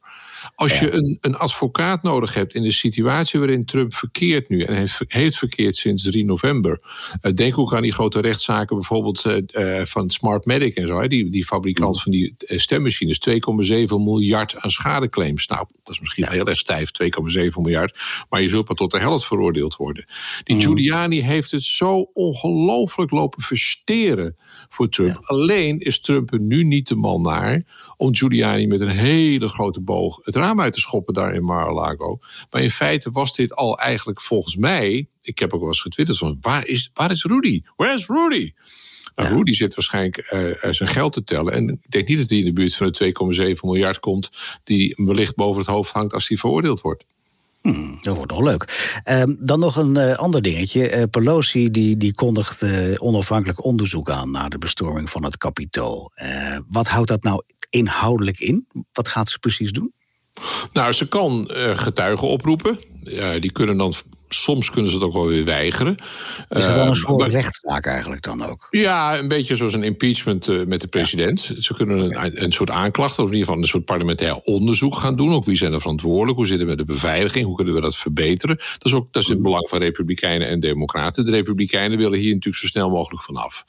Als 0.61 0.79
je 0.79 0.93
een, 0.93 1.17
een 1.21 1.35
advocaat 1.35 2.03
nodig 2.03 2.33
hebt 2.33 2.55
in 2.55 2.63
de 2.63 2.71
situatie 2.71 3.39
waarin 3.39 3.65
Trump 3.65 3.93
verkeert 3.93 4.49
nu 4.49 4.61
en 4.63 4.75
heeft, 4.75 5.03
heeft 5.07 5.37
verkeerd 5.37 5.75
sinds 5.75 6.03
3 6.03 6.25
november. 6.25 6.81
Uh, 7.21 7.33
denk 7.33 7.57
ook 7.57 7.75
aan 7.75 7.81
die 7.81 7.91
grote 7.91 8.21
rechtszaken, 8.21 8.75
bijvoorbeeld 8.75 9.25
uh, 9.25 9.81
van 9.85 10.09
Smartmatic 10.09 10.75
en 10.75 10.87
zo, 10.87 11.07
die, 11.07 11.29
die 11.29 11.45
fabrikant 11.45 11.95
mm. 11.95 12.01
van 12.01 12.11
die 12.11 12.33
stemmachines. 12.37 13.19
2,7 13.29 13.35
miljard 13.87 14.55
aan 14.55 14.69
schadeclaims. 14.69 15.47
Nou, 15.47 15.65
dat 15.83 15.93
is 15.93 15.99
misschien 15.99 16.31
heel 16.31 16.45
erg 16.45 16.57
stijf, 16.57 16.89
2,7 17.03 17.45
miljard. 17.61 17.99
Maar 18.29 18.41
je 18.41 18.47
zult 18.47 18.67
maar 18.67 18.77
tot 18.77 18.91
de 18.91 18.99
helft 18.99 19.25
veroordeeld 19.25 19.75
worden. 19.75 20.05
Die 20.43 20.55
mm. 20.55 20.61
Giuliani 20.61 21.21
heeft 21.21 21.51
het 21.51 21.63
zo 21.63 22.09
ongelooflijk 22.13 23.11
lopen 23.11 23.41
versteren 23.41 24.35
voor 24.69 24.89
Trump. 24.89 25.17
Alleen 25.21 25.79
is 25.79 26.01
Trump 26.01 26.33
er 26.33 26.39
nu 26.39 26.63
niet 26.63 26.87
de 26.87 26.95
man 26.95 27.21
naar 27.21 27.63
om 27.97 28.15
Giuliani 28.15 28.67
met 28.67 28.81
een 28.81 28.89
hele 28.89 29.47
grote 29.47 29.81
boog 29.81 30.19
het 30.23 30.35
raam 30.35 30.50
uit 30.59 30.73
te 30.73 30.79
schoppen 30.79 31.13
daar 31.13 31.33
in 31.33 31.43
Mar-a-Lago. 31.43 32.19
Maar 32.49 32.61
in 32.61 32.71
feite 32.71 33.11
was 33.11 33.35
dit 33.35 33.55
al 33.55 33.79
eigenlijk 33.79 34.21
volgens 34.21 34.55
mij, 34.55 35.07
ik 35.21 35.39
heb 35.39 35.53
ook 35.53 35.59
wel 35.59 35.69
eens 35.69 35.81
getwitterd 35.81 36.17
van 36.17 36.37
waar 36.41 36.67
is, 36.67 36.89
waar 36.93 37.11
is 37.11 37.23
Rudy? 37.23 37.61
Where 37.75 37.95
is 37.95 38.07
Rudy? 38.07 38.51
Nou, 39.15 39.35
Rudy 39.35 39.51
zit 39.51 39.75
waarschijnlijk 39.75 40.31
uh, 40.33 40.71
zijn 40.73 40.89
geld 40.89 41.13
te 41.13 41.23
tellen. 41.23 41.53
En 41.53 41.69
ik 41.69 41.91
denk 41.91 42.07
niet 42.07 42.17
dat 42.17 42.29
hij 42.29 42.37
in 42.37 42.45
de 42.45 42.53
buurt 42.53 42.75
van 42.75 42.87
de 42.91 43.13
2,7 43.55 43.59
miljard 43.61 43.99
komt, 43.99 44.29
die 44.63 44.93
wellicht 45.05 45.35
boven 45.35 45.61
het 45.61 45.69
hoofd 45.69 45.91
hangt 45.91 46.13
als 46.13 46.27
hij 46.27 46.37
veroordeeld 46.37 46.81
wordt. 46.81 47.05
Hmm, 47.61 47.97
dat 48.01 48.15
wordt 48.15 48.31
nog 48.31 48.41
leuk. 48.41 48.91
Uh, 49.09 49.23
dan 49.39 49.59
nog 49.59 49.75
een 49.75 49.95
uh, 49.95 50.15
ander 50.15 50.41
dingetje. 50.41 50.97
Uh, 50.97 51.03
Pelosi 51.11 51.71
die, 51.71 51.97
die 51.97 52.13
kondigt 52.13 52.65
onafhankelijk 52.99 53.63
onderzoek 53.63 54.09
aan 54.09 54.31
naar 54.31 54.49
de 54.49 54.57
bestorming 54.57 55.09
van 55.09 55.23
het 55.23 55.37
Capitool. 55.37 56.11
wat 56.67 56.87
houdt 56.87 57.07
dat 57.07 57.23
nou 57.23 57.43
inhoudelijk 57.69 58.39
in? 58.39 58.67
Wat 58.91 59.07
gaat 59.07 59.29
ze 59.29 59.39
precies 59.39 59.71
doen? 59.71 59.93
Nou, 60.73 60.91
ze 60.91 61.07
kan 61.07 61.49
getuigen 61.73 62.27
oproepen. 62.27 62.79
die 63.39 63.51
kunnen 63.51 63.77
dan 63.77 63.93
soms 64.33 64.69
kunnen 64.69 64.91
ze 64.91 64.97
het 64.97 65.05
ook 65.05 65.13
wel 65.13 65.27
weer 65.27 65.45
weigeren. 65.45 65.95
Is 66.49 66.65
dat 66.65 66.75
dan 66.75 66.87
een 66.87 66.95
soort 66.95 67.27
rechtszaak 67.27 67.85
eigenlijk 67.85 68.21
dan 68.21 68.45
ook? 68.45 68.67
Ja, 68.69 69.17
een 69.17 69.27
beetje 69.27 69.55
zoals 69.55 69.73
een 69.73 69.83
impeachment 69.83 70.67
met 70.67 70.81
de 70.81 70.87
president. 70.87 71.51
Ze 71.59 71.73
kunnen 71.73 71.99
een, 71.99 72.43
een, 72.43 72.51
soort 72.51 72.69
aanklacht, 72.69 73.19
of 73.19 73.25
in 73.25 73.31
ieder 73.31 73.45
geval 73.45 73.61
een 73.61 73.67
soort 73.67 73.85
parlementair 73.85 74.35
onderzoek 74.35 74.95
gaan 74.95 75.15
doen. 75.15 75.33
Ook 75.33 75.45
wie 75.45 75.55
zijn 75.55 75.73
er 75.73 75.81
verantwoordelijk? 75.81 76.37
Hoe 76.37 76.47
zit 76.47 76.59
het 76.59 76.67
met 76.67 76.77
de 76.77 76.85
beveiliging? 76.85 77.45
Hoe 77.45 77.55
kunnen 77.55 77.73
we 77.73 77.81
dat 77.81 77.95
verbeteren? 77.95 78.55
Dat 78.57 78.85
is 78.85 78.93
ook 78.93 79.07
dat 79.11 79.21
is 79.21 79.27
in 79.27 79.33
het 79.33 79.43
belang 79.43 79.69
van 79.69 79.79
Republikeinen 79.79 80.47
en 80.47 80.59
Democraten. 80.59 81.25
De 81.25 81.31
Republikeinen 81.31 81.97
willen 81.97 82.19
hier 82.19 82.33
natuurlijk 82.33 82.63
zo 82.63 82.67
snel 82.67 82.89
mogelijk 82.89 83.23
vanaf. 83.23 83.65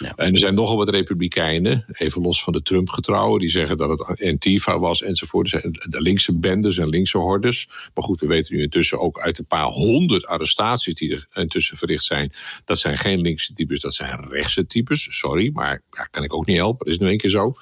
Ja. 0.00 0.12
En 0.16 0.32
er 0.32 0.38
zijn 0.38 0.54
nogal 0.54 0.76
wat 0.76 0.88
republikeinen, 0.88 1.84
even 1.92 2.22
los 2.22 2.42
van 2.42 2.52
de 2.52 2.62
Trump-getrouwen, 2.62 3.40
die 3.40 3.48
zeggen 3.48 3.76
dat 3.76 3.88
het 3.88 4.20
Antifa 4.22 4.78
was 4.78 5.02
enzovoort. 5.02 5.50
De 5.50 6.00
linkse 6.00 6.38
bendes 6.38 6.78
en 6.78 6.88
linkse 6.88 7.18
hordes. 7.18 7.68
Maar 7.94 8.04
goed, 8.04 8.20
we 8.20 8.26
weten 8.26 8.56
nu 8.56 8.62
intussen 8.62 9.00
ook 9.00 9.20
uit 9.20 9.38
een 9.38 9.46
paar 9.46 9.66
honderd 9.66 10.26
arrestaties 10.26 10.94
die 10.94 11.12
er 11.12 11.26
intussen 11.32 11.76
verricht 11.76 12.04
zijn. 12.04 12.32
Dat 12.64 12.78
zijn 12.78 12.98
geen 12.98 13.20
linkse 13.20 13.52
types, 13.52 13.80
dat 13.80 13.94
zijn 13.94 14.28
rechtse 14.28 14.66
types. 14.66 15.18
Sorry, 15.18 15.50
maar 15.52 15.82
ja, 15.90 16.04
kan 16.04 16.22
ik 16.22 16.34
ook 16.34 16.46
niet 16.46 16.56
helpen. 16.56 16.86
Dat 16.86 16.94
is 16.94 17.00
nu 17.00 17.10
een 17.10 17.18
keer 17.18 17.30
zo. 17.30 17.54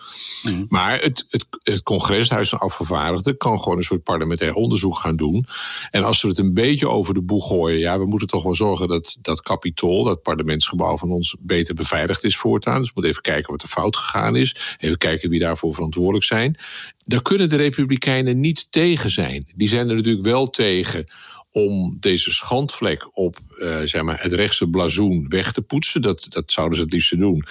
Mm. 0.42 0.66
Maar 0.68 1.00
het, 1.00 1.26
het, 1.28 1.46
het 1.62 1.82
congreshuis 1.82 2.48
van 2.48 2.58
afgevaardigden 2.58 3.36
kan 3.36 3.60
gewoon 3.60 3.78
een 3.78 3.84
soort 3.84 4.02
parlementair 4.02 4.54
onderzoek 4.54 4.98
gaan 4.98 5.16
doen. 5.16 5.46
En 5.90 6.04
als 6.04 6.20
ze 6.20 6.28
het 6.28 6.38
een 6.38 6.54
beetje 6.54 6.88
over 6.88 7.14
de 7.14 7.22
boeg 7.22 7.46
gooien, 7.46 7.78
ja, 7.78 7.98
we 7.98 8.06
moeten 8.06 8.28
toch 8.28 8.42
wel 8.42 8.54
zorgen 8.54 8.88
dat 8.88 9.18
dat 9.22 9.40
kapitool, 9.40 10.04
dat 10.04 10.22
parlementsgebouw 10.22 10.96
van 10.96 11.10
ons, 11.10 11.36
beter 11.40 11.74
beveiligd 11.74 12.24
is 12.24 12.27
is 12.28 12.36
voortaan. 12.36 12.78
Dus 12.78 12.86
we 12.86 12.92
moeten 12.94 13.12
even 13.12 13.32
kijken 13.32 13.52
wat 13.52 13.62
er 13.62 13.68
fout 13.68 13.96
gegaan 13.96 14.36
is. 14.36 14.76
Even 14.78 14.98
kijken 14.98 15.30
wie 15.30 15.40
daarvoor 15.40 15.74
verantwoordelijk 15.74 16.24
zijn. 16.24 16.56
Daar 17.04 17.22
kunnen 17.22 17.48
de 17.48 17.56
Republikeinen 17.56 18.40
niet 18.40 18.66
tegen 18.70 19.10
zijn. 19.10 19.46
Die 19.56 19.68
zijn 19.68 19.88
er 19.88 19.94
natuurlijk 19.94 20.24
wel 20.24 20.50
tegen 20.50 21.06
om 21.50 21.96
deze 22.00 22.30
schandvlek 22.30 23.08
op 23.18 23.36
uh, 23.58 23.80
zeg 23.80 24.02
maar 24.02 24.22
het 24.22 24.32
rechtse 24.32 24.70
blazoen 24.70 25.26
weg 25.28 25.52
te 25.52 25.62
poetsen. 25.62 26.02
Dat, 26.02 26.26
dat 26.28 26.52
zouden 26.52 26.76
ze 26.76 26.84
het 26.84 26.92
liefst 26.92 27.18
doen. 27.18 27.44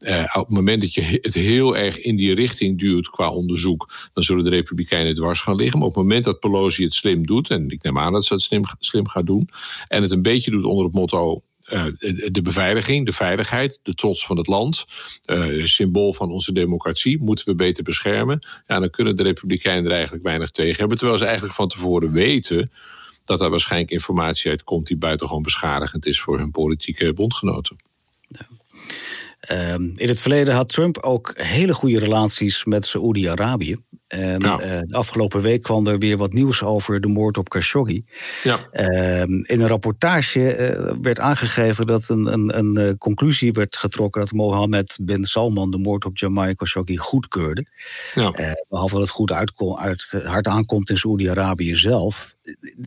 Uh, 0.00 0.24
op 0.32 0.46
het 0.46 0.56
moment 0.56 0.80
dat 0.80 0.94
je 0.94 1.18
het 1.20 1.34
heel 1.34 1.76
erg 1.76 1.98
in 1.98 2.16
die 2.16 2.34
richting 2.34 2.78
duwt 2.78 3.08
qua 3.08 3.30
onderzoek, 3.30 3.92
dan 4.12 4.22
zullen 4.22 4.44
de 4.44 4.50
Republikeinen 4.50 5.14
dwars 5.14 5.40
gaan 5.40 5.56
liggen. 5.56 5.78
Maar 5.78 5.88
op 5.88 5.94
het 5.94 6.02
moment 6.02 6.24
dat 6.24 6.40
Pelosi 6.40 6.84
het 6.84 6.94
slim 6.94 7.26
doet, 7.26 7.50
en 7.50 7.70
ik 7.70 7.82
neem 7.82 7.98
aan 7.98 8.12
dat 8.12 8.24
ze 8.24 8.32
het 8.32 8.42
slim, 8.42 8.62
slim 8.78 9.08
gaat 9.08 9.26
doen, 9.26 9.48
en 9.88 10.02
het 10.02 10.10
een 10.10 10.22
beetje 10.22 10.50
doet 10.50 10.64
onder 10.64 10.84
het 10.84 10.94
motto: 10.94 11.42
de 12.30 12.40
beveiliging, 12.42 13.06
de 13.06 13.12
veiligheid, 13.12 13.78
de 13.82 13.94
trots 13.94 14.26
van 14.26 14.36
het 14.36 14.46
land, 14.46 14.84
uh, 15.26 15.64
symbool 15.64 16.14
van 16.14 16.30
onze 16.30 16.52
democratie, 16.52 17.18
moeten 17.18 17.46
we 17.46 17.54
beter 17.54 17.84
beschermen. 17.84 18.46
Ja, 18.66 18.78
dan 18.78 18.90
kunnen 18.90 19.16
de 19.16 19.22
Republikeinen 19.22 19.84
er 19.84 19.92
eigenlijk 19.92 20.24
weinig 20.24 20.50
tegen 20.50 20.78
hebben. 20.78 20.98
Terwijl 20.98 21.18
ze 21.18 21.24
eigenlijk 21.24 21.54
van 21.54 21.68
tevoren 21.68 22.12
weten 22.12 22.70
dat 23.24 23.40
er 23.40 23.50
waarschijnlijk 23.50 23.90
informatie 23.90 24.50
uitkomt 24.50 24.86
die 24.86 24.96
buitengewoon 24.96 25.42
beschadigend 25.42 26.06
is 26.06 26.20
voor 26.20 26.38
hun 26.38 26.50
politieke 26.50 27.12
bondgenoten. 27.12 27.76
Ja. 28.28 28.46
Ehm, 29.40 29.82
in 29.96 30.08
het 30.08 30.20
verleden 30.20 30.54
had 30.54 30.68
Trump 30.68 30.98
ook 30.98 31.32
hele 31.34 31.74
goede 31.74 31.98
relaties 31.98 32.64
met 32.64 32.86
Saoedi-Arabië. 32.86 33.76
En 34.06 34.42
eh, 34.42 34.80
de 34.82 34.94
afgelopen 34.94 35.40
week 35.40 35.62
kwam 35.62 35.86
er 35.86 35.98
weer 35.98 36.16
wat 36.16 36.32
nieuws 36.32 36.62
over 36.62 37.00
de 37.00 37.08
moord 37.08 37.38
op 37.38 37.48
Khashoggi. 37.48 38.04
Ja. 38.42 38.58
Ehm, 38.70 39.32
in 39.32 39.60
een 39.60 39.66
rapportage 39.66 40.40
uh, 40.40 40.92
werd 41.02 41.20
aangegeven 41.20 41.86
dat 41.86 42.08
een, 42.08 42.26
een, 42.32 42.58
een, 42.58 42.76
eh, 42.76 42.94
conclusie 42.98 43.52
werd 43.52 43.76
getrokken 43.76 44.20
dat 44.20 44.32
Mohammed 44.32 44.98
bin 45.02 45.24
Salman 45.24 45.70
de 45.70 45.78
moord 45.78 46.04
op 46.04 46.18
Jamal 46.18 46.54
Khashoggi 46.54 46.96
goedkeurde. 46.96 47.66
Ja. 48.14 48.30
behalve 48.68 48.94
dat 48.94 49.02
het 49.02 49.10
goed 49.10 49.32
uit, 49.32 49.52
uit, 49.76 50.22
hard 50.24 50.46
aankomt 50.46 50.90
in 50.90 50.98
Saoedi-Arabië 50.98 51.76
zelf. 51.76 52.36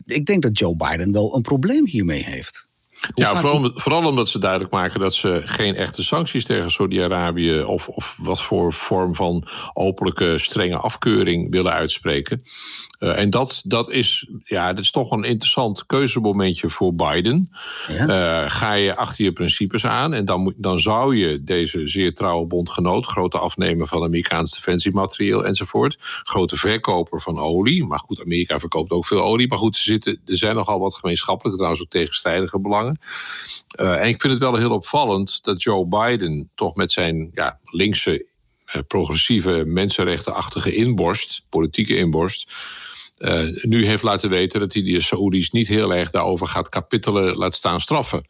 Ik 0.04 0.26
denk 0.26 0.42
dat 0.42 0.58
Joe 0.58 0.76
Biden 0.76 1.12
wel 1.12 1.36
een 1.36 1.42
probleem 1.42 1.86
hiermee 1.86 2.24
heeft 2.24 2.68
ja, 3.14 3.36
vooral, 3.36 3.70
vooral, 3.74 4.06
omdat 4.06 4.28
ze 4.28 4.38
duidelijk 4.38 4.70
maken 4.72 5.00
dat 5.00 5.14
ze 5.14 5.42
geen 5.44 5.76
echte 5.76 6.02
sancties 6.02 6.44
tegen 6.44 6.70
Saudi-Arabië 6.70 7.62
of, 7.62 7.88
of 7.88 8.18
wat 8.22 8.42
voor 8.42 8.72
vorm 8.72 9.14
van 9.14 9.44
openlijke 9.72 10.38
strenge 10.38 10.76
afkeuring 10.76 11.50
willen 11.50 11.72
uitspreken. 11.72 12.42
Uh, 13.04 13.18
en 13.18 13.30
dat, 13.30 13.62
dat, 13.64 13.90
is, 13.90 14.28
ja, 14.42 14.72
dat 14.72 14.84
is 14.84 14.90
toch 14.90 15.10
een 15.10 15.24
interessant 15.24 15.86
keuzemomentje 15.86 16.70
voor 16.70 16.94
Biden. 16.94 17.50
Ja. 17.88 18.44
Uh, 18.44 18.50
ga 18.50 18.72
je 18.72 18.96
achter 18.96 19.24
je 19.24 19.32
principes 19.32 19.86
aan 19.86 20.12
en 20.12 20.24
dan, 20.24 20.40
moet, 20.40 20.54
dan 20.56 20.78
zou 20.78 21.16
je 21.16 21.42
deze 21.42 21.88
zeer 21.88 22.14
trouwe 22.14 22.46
bondgenoot, 22.46 23.06
grote 23.06 23.38
afnemer 23.38 23.86
van 23.86 24.02
Amerikaans 24.02 24.54
defensiematerieel 24.54 25.44
enzovoort, 25.44 25.96
grote 26.00 26.56
verkoper 26.56 27.20
van 27.20 27.38
olie. 27.38 27.84
Maar 27.84 27.98
goed, 27.98 28.20
Amerika 28.20 28.58
verkoopt 28.58 28.90
ook 28.90 29.06
veel 29.06 29.22
olie. 29.22 29.48
Maar 29.48 29.58
goed, 29.58 29.76
er, 29.76 29.82
zitten, 29.82 30.20
er 30.26 30.36
zijn 30.36 30.54
nogal 30.54 30.78
wat 30.78 30.94
gemeenschappelijke, 30.94 31.58
trouwens 31.58 31.84
ook 31.84 31.90
tegenstrijdige 31.90 32.60
belangen. 32.60 32.98
Uh, 33.80 34.02
en 34.02 34.08
ik 34.08 34.20
vind 34.20 34.32
het 34.32 34.42
wel 34.42 34.56
heel 34.56 34.70
opvallend 34.70 35.42
dat 35.42 35.62
Joe 35.62 35.86
Biden 35.86 36.50
toch 36.54 36.74
met 36.74 36.92
zijn 36.92 37.30
ja, 37.34 37.58
linkse 37.64 38.26
progressieve, 38.86 39.62
mensenrechtenachtige 39.66 40.74
inborst, 40.74 41.42
politieke 41.48 41.96
inborst, 41.96 42.52
uh, 43.18 43.62
nu 43.62 43.86
heeft 43.86 44.02
laten 44.02 44.30
weten 44.30 44.60
dat 44.60 44.72
hij 44.72 44.82
de 44.82 45.00
Saoedi's 45.00 45.50
niet 45.50 45.68
heel 45.68 45.94
erg 45.94 46.10
daarover 46.10 46.46
gaat 46.46 46.68
kapitelen, 46.68 47.36
laat 47.36 47.54
staan 47.54 47.80
straffen. 47.80 48.26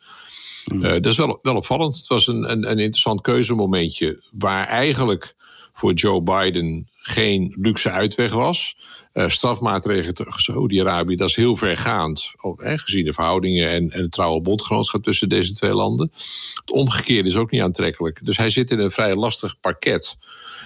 Uh, 0.73 0.81
dat 0.81 1.07
is 1.07 1.17
wel, 1.17 1.39
wel 1.43 1.57
opvallend. 1.57 1.97
Het 1.97 2.07
was 2.07 2.27
een, 2.27 2.51
een, 2.51 2.71
een 2.71 2.79
interessant 2.79 3.21
keuzemomentje 3.21 4.23
waar 4.33 4.67
eigenlijk 4.67 5.35
voor 5.73 5.93
Joe 5.93 6.23
Biden 6.23 6.89
geen 6.97 7.57
luxe 7.61 7.91
uitweg 7.91 8.33
was. 8.33 8.77
Uh, 9.13 9.29
strafmaatregelen 9.29 10.15
tegen 10.15 10.33
Saudi-Arabië, 10.43 11.17
dat 11.17 11.29
is 11.29 11.37
heel 11.37 11.57
vergaand. 11.57 12.33
Hè, 12.57 12.79
gezien 12.79 13.05
de 13.05 13.13
verhoudingen 13.13 13.71
en, 13.71 13.91
en 13.91 14.03
het 14.03 14.13
trouwe 14.13 14.41
bondgenootschap 14.41 15.03
tussen 15.03 15.29
deze 15.29 15.53
twee 15.53 15.75
landen. 15.75 16.11
Het 16.55 16.71
omgekeerde 16.71 17.29
is 17.29 17.37
ook 17.37 17.51
niet 17.51 17.63
aantrekkelijk. 17.63 18.25
Dus 18.25 18.37
hij 18.37 18.51
zit 18.51 18.71
in 18.71 18.79
een 18.79 18.91
vrij 18.91 19.15
lastig 19.15 19.61
parket. 19.61 20.17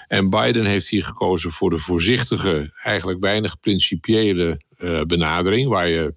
En 0.06 0.30
Biden 0.30 0.64
heeft 0.64 0.88
hier 0.88 1.02
gekozen 1.02 1.50
voor 1.50 1.70
de 1.70 1.78
voorzichtige, 1.78 2.72
eigenlijk 2.82 3.20
weinig 3.20 3.60
principiële 3.60 4.60
uh, 4.78 5.00
benadering. 5.00 5.68
Waar 5.68 5.88
je 5.88 6.14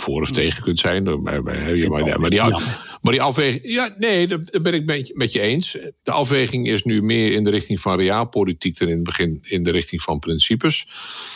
voor 0.00 0.22
of 0.22 0.30
tegen 0.30 0.62
kunt 0.62 0.78
zijn. 0.78 1.02
Maar, 1.22 1.42
maar, 1.42 1.74
die, 1.74 1.90
maar 3.00 3.12
die 3.12 3.22
afweging. 3.22 3.60
Ja, 3.64 3.94
nee, 3.98 4.26
daar 4.26 4.40
ben 4.62 4.74
ik 4.74 5.14
met 5.14 5.32
je 5.32 5.40
eens. 5.40 5.78
De 6.02 6.10
afweging 6.10 6.68
is 6.68 6.84
nu 6.84 7.02
meer 7.02 7.32
in 7.32 7.42
de 7.42 7.50
richting 7.50 7.80
van 7.80 7.98
realpolitiek 7.98 8.78
dan 8.78 8.88
in 8.88 8.94
het 8.94 9.04
begin 9.04 9.38
in 9.42 9.62
de 9.62 9.70
richting 9.70 10.02
van 10.02 10.18
principes. 10.18 10.86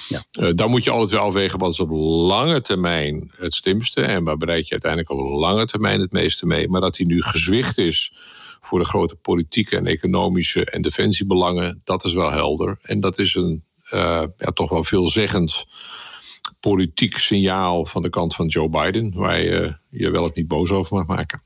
Ja. 0.09 0.25
Uh, 0.41 0.51
dan 0.55 0.71
moet 0.71 0.85
je 0.85 0.91
altijd 0.91 1.11
wel 1.11 1.21
afwegen 1.21 1.59
wat 1.59 1.73
is 1.73 1.81
op 1.81 1.91
lange 2.29 2.61
termijn 2.61 3.31
het 3.37 3.55
slimste. 3.55 4.01
En 4.01 4.25
waar 4.25 4.37
bereid 4.37 4.67
je 4.67 4.73
uiteindelijk 4.73 5.11
op 5.11 5.39
lange 5.39 5.67
termijn 5.67 6.01
het 6.01 6.13
meeste 6.13 6.47
mee. 6.47 6.69
Maar 6.69 6.81
dat 6.81 6.97
hij 6.97 7.07
nu 7.07 7.23
gezwicht 7.23 7.79
is 7.79 8.13
voor 8.61 8.79
de 8.79 8.85
grote 8.85 9.17
politieke 9.17 9.77
en 9.77 9.87
economische 9.87 10.65
en 10.65 10.83
defensiebelangen, 10.83 11.81
dat 11.85 12.05
is 12.05 12.15
wel 12.15 12.31
helder. 12.31 12.79
En 12.83 13.01
dat 13.01 13.19
is 13.19 13.35
een 13.35 13.65
uh, 13.93 14.25
ja, 14.39 14.51
toch 14.55 14.71
wel 14.71 14.85
veelzeggend 14.85 15.67
politiek 16.61 17.19
signaal 17.19 17.87
van 17.87 18.03
de 18.03 18.09
kant 18.09 18.35
van 18.35 18.47
Joe 18.47 18.69
Biden, 18.69 19.13
waar 19.15 19.43
je 19.43 19.77
je 19.91 20.11
wel 20.11 20.25
of 20.25 20.35
niet 20.35 20.49
boos 20.49 20.71
over 20.71 20.97
mag 20.97 21.07
maken. 21.07 21.43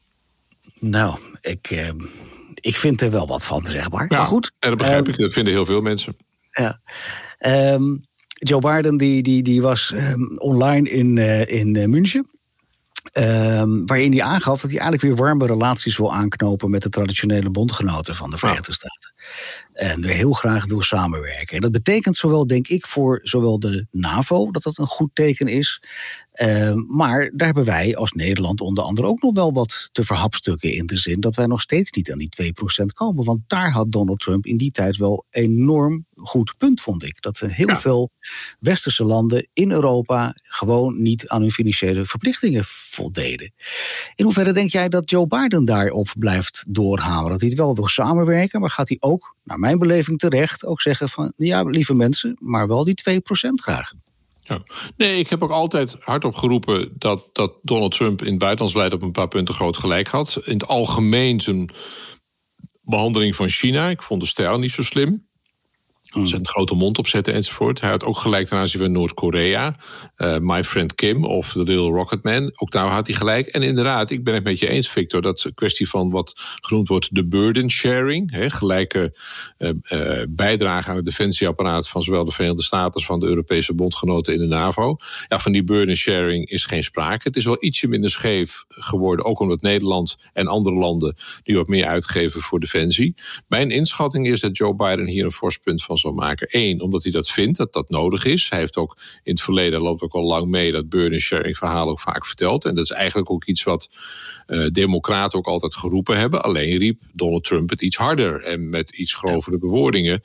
Nou, 0.78 1.18
ik, 1.40 1.70
uh, 1.70 1.88
ik 2.54 2.76
vind 2.76 3.00
er 3.00 3.10
wel 3.10 3.26
wat 3.26 3.44
van, 3.44 3.64
zeg 3.64 3.90
maar. 3.90 4.06
Ja, 4.08 4.16
maar 4.16 4.26
goed. 4.26 4.52
En 4.58 4.68
dat 4.68 4.78
begrijp 4.78 5.06
uh, 5.06 5.12
ik, 5.12 5.20
dat 5.20 5.32
vinden 5.32 5.52
heel 5.52 5.66
veel 5.66 5.80
mensen. 5.80 6.16
Ja. 6.50 6.80
Um, 7.74 8.04
Joe 8.26 8.60
Biden 8.60 8.96
die, 8.96 9.22
die, 9.22 9.42
die 9.42 9.62
was 9.62 9.92
um, 9.94 10.38
online 10.38 10.90
in, 10.90 11.16
uh, 11.16 11.46
in 11.46 11.90
München. 11.90 12.26
Um, 13.18 13.86
waarin 13.86 14.12
hij 14.12 14.22
aangaf 14.22 14.60
dat 14.60 14.70
hij 14.70 14.80
eigenlijk 14.80 15.02
weer 15.02 15.24
warme 15.24 15.46
relaties 15.46 15.96
wil 15.96 16.14
aanknopen 16.14 16.70
met 16.70 16.82
de 16.82 16.88
traditionele 16.88 17.50
bondgenoten 17.50 18.14
van 18.14 18.30
de 18.30 18.36
Verenigde 18.36 18.72
Staten. 18.72 19.13
En 19.72 20.00
weer 20.00 20.14
heel 20.14 20.32
graag 20.32 20.66
wil 20.66 20.82
samenwerken. 20.82 21.56
En 21.56 21.62
dat 21.62 21.72
betekent 21.72 22.16
zowel, 22.16 22.46
denk 22.46 22.68
ik, 22.68 22.86
voor 22.86 23.20
zowel 23.22 23.58
de 23.58 23.86
NAVO 23.90 24.50
dat 24.50 24.62
dat 24.62 24.78
een 24.78 24.86
goed 24.86 25.10
teken 25.12 25.48
is. 25.48 25.82
Uh, 26.34 26.72
maar 26.74 27.30
daar 27.34 27.46
hebben 27.46 27.64
wij 27.64 27.96
als 27.96 28.12
Nederland 28.12 28.60
onder 28.60 28.84
andere 28.84 29.08
ook 29.08 29.22
nog 29.22 29.34
wel 29.34 29.52
wat 29.52 29.88
te 29.92 30.02
verhapstukken 30.02 30.72
in 30.72 30.86
de 30.86 30.98
zin 30.98 31.20
dat 31.20 31.36
wij 31.36 31.46
nog 31.46 31.60
steeds 31.60 31.90
niet 31.90 32.12
aan 32.12 32.18
die 32.18 32.52
2% 32.82 32.84
komen. 32.94 33.24
Want 33.24 33.40
daar 33.46 33.72
had 33.72 33.92
Donald 33.92 34.20
Trump 34.20 34.46
in 34.46 34.56
die 34.56 34.70
tijd 34.70 34.96
wel 34.96 35.24
enorm 35.30 36.06
goed 36.14 36.54
punt, 36.56 36.80
vond 36.80 37.02
ik. 37.02 37.22
Dat 37.22 37.38
heel 37.38 37.68
ja. 37.68 37.80
veel 37.80 38.10
westerse 38.60 39.04
landen 39.04 39.48
in 39.52 39.70
Europa 39.70 40.34
gewoon 40.42 41.02
niet 41.02 41.28
aan 41.28 41.40
hun 41.40 41.50
financiële 41.50 42.06
verplichtingen 42.06 42.64
voldeden. 42.64 43.52
In 44.14 44.24
hoeverre 44.24 44.52
denk 44.52 44.70
jij 44.70 44.88
dat 44.88 45.10
Joe 45.10 45.26
Biden 45.26 45.64
daarop 45.64 46.14
blijft 46.18 46.64
doorhameren? 46.68 47.30
Dat 47.30 47.40
hij 47.40 47.48
het 47.48 47.58
wel 47.58 47.74
wil 47.74 47.88
samenwerken, 47.88 48.60
maar 48.60 48.70
gaat 48.70 48.88
hij 48.88 48.96
ook, 49.00 49.13
naar 49.44 49.58
mijn 49.58 49.78
beleving 49.78 50.18
terecht, 50.18 50.64
ook 50.64 50.80
zeggen 50.80 51.08
van 51.08 51.32
ja, 51.36 51.62
lieve 51.62 51.94
mensen, 51.94 52.36
maar 52.40 52.68
wel 52.68 52.84
die 52.84 53.02
2% 53.10 53.20
graag. 53.54 53.92
Nee, 54.96 55.18
ik 55.18 55.28
heb 55.28 55.42
ook 55.42 55.50
altijd 55.50 55.96
hardop 56.00 56.34
geroepen 56.34 56.92
dat, 56.98 57.28
dat 57.32 57.52
Donald 57.62 57.96
Trump 57.96 58.22
in 58.22 58.30
het 58.30 58.38
buitenlands 58.38 58.74
beleid 58.74 58.92
op 58.92 59.02
een 59.02 59.12
paar 59.12 59.28
punten 59.28 59.54
groot 59.54 59.76
gelijk 59.76 60.08
had. 60.08 60.40
In 60.44 60.52
het 60.52 60.66
algemeen 60.66 61.40
zijn 61.40 61.70
behandeling 62.82 63.36
van 63.36 63.48
China. 63.48 63.88
Ik 63.88 64.02
vond 64.02 64.20
de 64.20 64.26
stijl 64.26 64.58
niet 64.58 64.70
zo 64.70 64.82
slim. 64.82 65.26
Mm. 66.20 66.26
zijn 66.26 66.46
grote 66.46 66.74
mond 66.74 66.98
opzetten 66.98 67.34
enzovoort. 67.34 67.80
Hij 67.80 67.90
had 67.90 68.04
ook 68.04 68.16
gelijk 68.16 68.46
ten 68.46 68.58
aanzien 68.58 68.80
van 68.80 68.92
Noord-Korea. 68.92 69.76
Uh, 70.16 70.38
My 70.38 70.64
Friend 70.64 70.94
Kim 70.94 71.24
of 71.24 71.52
The 71.52 71.58
Little 71.58 71.90
Rocket 71.90 72.22
Man. 72.22 72.52
Ook 72.56 72.70
daar 72.70 72.86
had 72.86 73.06
hij 73.06 73.16
gelijk. 73.16 73.46
En 73.46 73.62
inderdaad, 73.62 74.10
ik 74.10 74.24
ben 74.24 74.34
het 74.34 74.44
met 74.44 74.58
je 74.58 74.68
eens, 74.68 74.88
Victor. 74.88 75.22
Dat 75.22 75.50
kwestie 75.54 75.88
van 75.88 76.10
wat 76.10 76.32
genoemd 76.60 76.88
wordt 76.88 77.14
de 77.14 77.26
burden 77.26 77.70
sharing. 77.70 78.30
Hè, 78.30 78.50
gelijke 78.50 79.16
uh, 79.58 79.70
uh, 79.90 80.22
bijdrage 80.28 80.90
aan 80.90 80.96
het 80.96 81.04
defensieapparaat 81.04 81.88
van 81.88 82.02
zowel 82.02 82.24
de 82.24 82.30
Verenigde 82.30 82.62
Staten 82.62 82.92
als 82.94 83.06
van 83.06 83.20
de 83.20 83.26
Europese 83.26 83.74
bondgenoten 83.74 84.34
in 84.34 84.40
de 84.40 84.46
NAVO. 84.46 84.96
Ja, 85.28 85.38
van 85.38 85.52
die 85.52 85.64
burden 85.64 85.96
sharing 85.96 86.50
is 86.50 86.64
geen 86.64 86.82
sprake. 86.82 87.20
Het 87.22 87.36
is 87.36 87.44
wel 87.44 87.64
ietsje 87.64 87.88
minder 87.88 88.10
scheef 88.10 88.64
geworden. 88.68 89.24
Ook 89.24 89.40
omdat 89.40 89.60
Nederland 89.60 90.16
en 90.32 90.46
andere 90.46 90.76
landen 90.76 91.16
die 91.42 91.56
wat 91.56 91.68
meer 91.68 91.86
uitgeven 91.86 92.40
voor 92.40 92.60
defensie. 92.60 93.14
Mijn 93.48 93.70
inschatting 93.70 94.26
is 94.26 94.40
dat 94.40 94.56
Joe 94.56 94.74
Biden 94.74 95.06
hier 95.06 95.24
een 95.24 95.32
fors 95.32 95.58
van 95.64 95.96
maken. 96.12 96.46
Eén, 96.50 96.80
omdat 96.80 97.02
hij 97.02 97.12
dat 97.12 97.30
vindt, 97.30 97.58
dat 97.58 97.72
dat 97.72 97.90
nodig 97.90 98.24
is. 98.24 98.48
Hij 98.50 98.58
heeft 98.58 98.76
ook 98.76 98.96
in 99.22 99.32
het 99.32 99.42
verleden, 99.42 99.80
loopt 99.80 100.02
ook 100.02 100.14
al 100.14 100.22
lang 100.22 100.50
mee, 100.50 100.72
dat 100.72 100.88
burden 100.88 101.20
sharing 101.20 101.56
verhaal 101.56 101.88
ook 101.88 102.00
vaak 102.00 102.26
verteld. 102.26 102.64
En 102.64 102.74
dat 102.74 102.84
is 102.84 102.90
eigenlijk 102.90 103.30
ook 103.30 103.44
iets 103.44 103.62
wat 103.62 103.88
uh, 104.46 104.66
democraten 104.66 105.38
ook 105.38 105.46
altijd 105.46 105.74
geroepen 105.76 106.18
hebben. 106.18 106.42
Alleen 106.42 106.78
riep 106.78 107.00
Donald 107.12 107.44
Trump 107.44 107.70
het 107.70 107.82
iets 107.82 107.96
harder 107.96 108.42
en 108.42 108.68
met 108.68 108.90
iets 108.90 109.14
grovere 109.14 109.58
bewoordingen. 109.58 110.22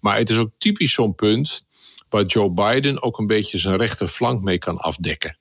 Maar 0.00 0.16
het 0.18 0.30
is 0.30 0.36
ook 0.36 0.50
typisch 0.58 0.92
zo'n 0.92 1.14
punt 1.14 1.68
waar 2.08 2.24
Joe 2.24 2.52
Biden 2.52 3.02
ook 3.02 3.18
een 3.18 3.26
beetje 3.26 3.58
zijn 3.58 3.76
rechterflank 3.76 4.42
mee 4.42 4.58
kan 4.58 4.78
afdekken. 4.78 5.38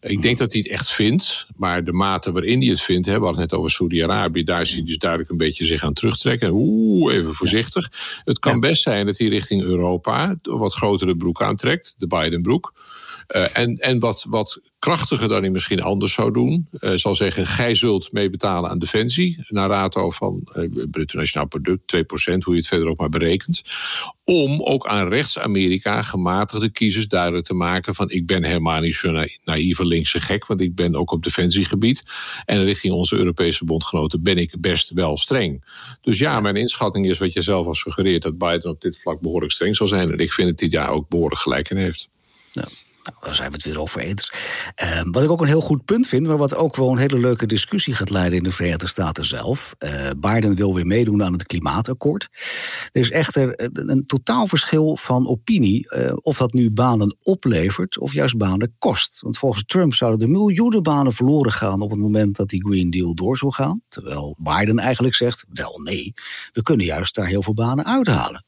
Ik 0.00 0.22
denk 0.22 0.38
dat 0.38 0.52
hij 0.52 0.60
het 0.60 0.70
echt 0.70 0.92
vindt, 0.92 1.46
maar 1.56 1.84
de 1.84 1.92
mate 1.92 2.32
waarin 2.32 2.60
hij 2.60 2.68
het 2.68 2.80
vindt, 2.80 3.06
hè, 3.06 3.18
we 3.18 3.24
hadden 3.24 3.40
het 3.40 3.50
net 3.50 3.60
over 3.60 3.70
Saudi-Arabië, 3.70 4.42
daar 4.42 4.60
is 4.60 4.72
hij 4.72 4.82
dus 4.82 4.98
duidelijk 4.98 5.30
een 5.30 5.36
beetje 5.36 5.64
zich 5.64 5.82
aan 5.82 5.92
terugtrekken. 5.92 6.50
Oeh, 6.52 7.14
even 7.14 7.34
voorzichtig. 7.34 7.90
Het 8.24 8.38
kan 8.38 8.60
best 8.60 8.82
zijn 8.82 9.06
dat 9.06 9.18
hij 9.18 9.28
richting 9.28 9.62
Europa 9.62 10.36
wat 10.42 10.74
grotere 10.74 11.16
broek 11.16 11.42
aantrekt, 11.42 11.94
de 11.98 12.06
Biden-broek. 12.06 12.72
Uh, 13.36 13.56
en 13.56 13.76
en 13.76 13.98
wat, 13.98 14.24
wat 14.28 14.60
krachtiger 14.78 15.28
dan 15.28 15.40
hij 15.40 15.50
misschien 15.50 15.82
anders 15.82 16.12
zou 16.12 16.32
doen. 16.32 16.68
Uh, 16.80 16.92
zal 16.94 17.14
zeggen, 17.14 17.46
gij 17.46 17.74
zult 17.74 18.12
meebetalen 18.12 18.70
aan 18.70 18.78
defensie. 18.78 19.44
Naar 19.48 19.68
rato 19.68 20.10
van 20.10 20.48
uh, 20.56 20.84
bruto 20.90 21.18
nationaal 21.18 21.48
product, 21.48 21.96
2%, 21.96 22.00
hoe 22.38 22.54
je 22.54 22.60
het 22.60 22.66
verder 22.66 22.88
ook 22.88 22.98
maar 22.98 23.08
berekent. 23.08 23.62
Om 24.30 24.62
ook 24.62 24.86
aan 24.86 25.08
rechts-Amerika 25.08 26.02
gematigde 26.02 26.70
kiezers 26.70 27.08
duidelijk 27.08 27.46
te 27.46 27.54
maken 27.54 27.94
van 27.94 28.10
ik 28.10 28.26
ben 28.26 28.44
helemaal 28.44 28.80
niet 28.80 28.94
zo'n 28.94 29.12
na 29.12 29.28
naïeve 29.44 29.86
linkse 29.86 30.20
gek, 30.20 30.46
want 30.46 30.60
ik 30.60 30.74
ben 30.74 30.94
ook 30.94 31.10
op 31.10 31.22
defensiegebied. 31.22 32.02
En 32.44 32.64
richting 32.64 32.94
onze 32.94 33.16
Europese 33.16 33.64
bondgenoten 33.64 34.22
ben 34.22 34.38
ik 34.38 34.60
best 34.60 34.90
wel 34.90 35.16
streng. 35.16 35.64
Dus 36.00 36.18
ja, 36.18 36.40
mijn 36.40 36.56
inschatting 36.56 37.06
is 37.06 37.18
wat 37.18 37.32
je 37.32 37.42
zelf 37.42 37.66
al 37.66 37.74
suggereert, 37.74 38.22
dat 38.22 38.38
Biden 38.38 38.70
op 38.70 38.80
dit 38.80 39.00
vlak 39.00 39.20
behoorlijk 39.20 39.52
streng 39.52 39.76
zal 39.76 39.88
zijn. 39.88 40.12
En 40.12 40.18
ik 40.18 40.32
vind 40.32 40.48
dat 40.48 40.60
hij 40.60 40.68
daar 40.68 40.90
ook 40.90 41.08
behoorlijk 41.08 41.40
gelijk 41.40 41.70
in 41.70 41.76
heeft. 41.76 42.08
Daar 43.20 43.34
zijn 43.34 43.48
we 43.48 43.54
het 43.54 43.64
weer 43.64 43.80
over 43.80 44.00
eens. 44.00 44.32
Uh, 44.82 45.00
wat 45.10 45.22
ik 45.22 45.30
ook 45.30 45.40
een 45.40 45.46
heel 45.46 45.60
goed 45.60 45.84
punt 45.84 46.06
vind, 46.06 46.26
maar 46.26 46.36
wat 46.36 46.54
ook 46.54 46.76
wel 46.76 46.90
een 46.90 46.98
hele 46.98 47.18
leuke 47.18 47.46
discussie 47.46 47.94
gaat 47.94 48.10
leiden 48.10 48.38
in 48.38 48.44
de 48.44 48.52
Verenigde 48.52 48.86
Staten 48.86 49.24
zelf. 49.24 49.74
Uh, 49.78 49.90
Biden 50.16 50.54
wil 50.54 50.74
weer 50.74 50.86
meedoen 50.86 51.22
aan 51.22 51.32
het 51.32 51.46
klimaatakkoord. 51.46 52.28
Er 52.92 53.00
is 53.00 53.10
echter 53.10 53.52
een, 53.72 54.06
totaal 54.06 54.46
verschil 54.46 54.96
van 54.96 55.28
opinie 55.28 55.86
uh, 55.96 56.12
of 56.20 56.36
dat 56.36 56.52
nu 56.52 56.70
banen 56.70 57.16
oplevert 57.22 57.98
of 57.98 58.12
juist 58.12 58.36
banen 58.36 58.74
kost. 58.78 59.20
Want 59.20 59.38
volgens 59.38 59.64
Trump 59.66 59.94
zouden 59.94 60.20
er 60.20 60.32
miljoenen 60.32 60.82
banen 60.82 61.12
verloren 61.12 61.52
gaan 61.52 61.80
op 61.80 61.90
het 61.90 61.98
moment 61.98 62.36
dat 62.36 62.48
die 62.48 62.64
Green 62.66 62.90
Deal 62.90 63.14
door 63.14 63.36
zou 63.36 63.52
gaan. 63.52 63.82
Terwijl 63.88 64.36
Biden 64.38 64.78
eigenlijk 64.78 65.14
zegt: 65.14 65.44
wel 65.52 65.80
nee, 65.84 66.14
we 66.52 66.62
kunnen 66.62 66.86
juist 66.86 67.14
daar 67.14 67.26
heel 67.26 67.42
veel 67.42 67.54
banen 67.54 67.84
uithalen. 67.84 68.44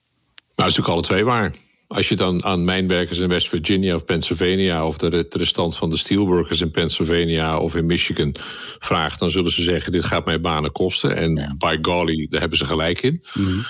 Nou, 0.55 0.69
is 0.69 0.77
natuurlijk 0.77 0.89
alle 0.89 1.03
twee 1.03 1.25
waar. 1.25 1.53
Als 1.91 2.09
je 2.09 2.17
dan 2.17 2.45
aan 2.45 2.65
mijnwerkers 2.65 3.19
in 3.19 3.29
West 3.29 3.49
Virginia 3.49 3.95
of 3.95 4.05
Pennsylvania 4.05 4.87
of 4.87 4.97
de, 4.97 5.27
restant 5.29 5.77
van 5.77 5.91
de 5.91 5.97
steelworkers 5.97 6.61
in 6.61 6.71
Pennsylvania 6.71 7.59
of 7.59 7.75
in 7.75 7.87
Michigan 7.87 8.35
vraagt, 8.79 9.19
dan 9.19 9.31
zullen 9.31 9.53
ze 9.53 9.63
zeggen: 9.63 9.93
Dit 9.93 10.05
gaat 10.05 10.25
mij 10.25 10.41
banen 10.41 10.73
kosten. 10.73 11.17
En 11.17 11.37
ja. 11.37 11.55
by 11.59 11.79
golly, 11.83 12.27
daar 12.31 12.41
hebben 12.41 12.59
ze 12.59 12.65
gelijk 12.65 13.03
in. 13.03 13.23
Mm 13.35 13.45
-hmm. 13.45 13.65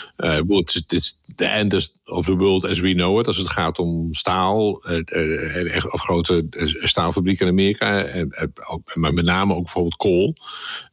uh, 0.48 0.58
het 0.58 0.92
is 0.92 1.20
the 1.36 1.44
end 1.44 1.92
of 2.04 2.24
the 2.24 2.36
world 2.36 2.64
as 2.64 2.78
we 2.78 2.92
know 2.92 3.18
it. 3.18 3.26
Als 3.26 3.36
het 3.36 3.50
gaat 3.50 3.78
om 3.78 4.14
staal, 4.14 4.82
uh, 4.86 4.98
uh, 5.74 5.84
of 5.90 6.00
grote 6.00 6.46
staalfabrieken 6.82 7.46
in 7.46 7.52
Amerika, 7.52 8.06
maar 8.94 9.12
met 9.12 9.24
name 9.24 9.54
ook 9.54 9.62
bijvoorbeeld 9.62 9.96
kool. 9.96 10.36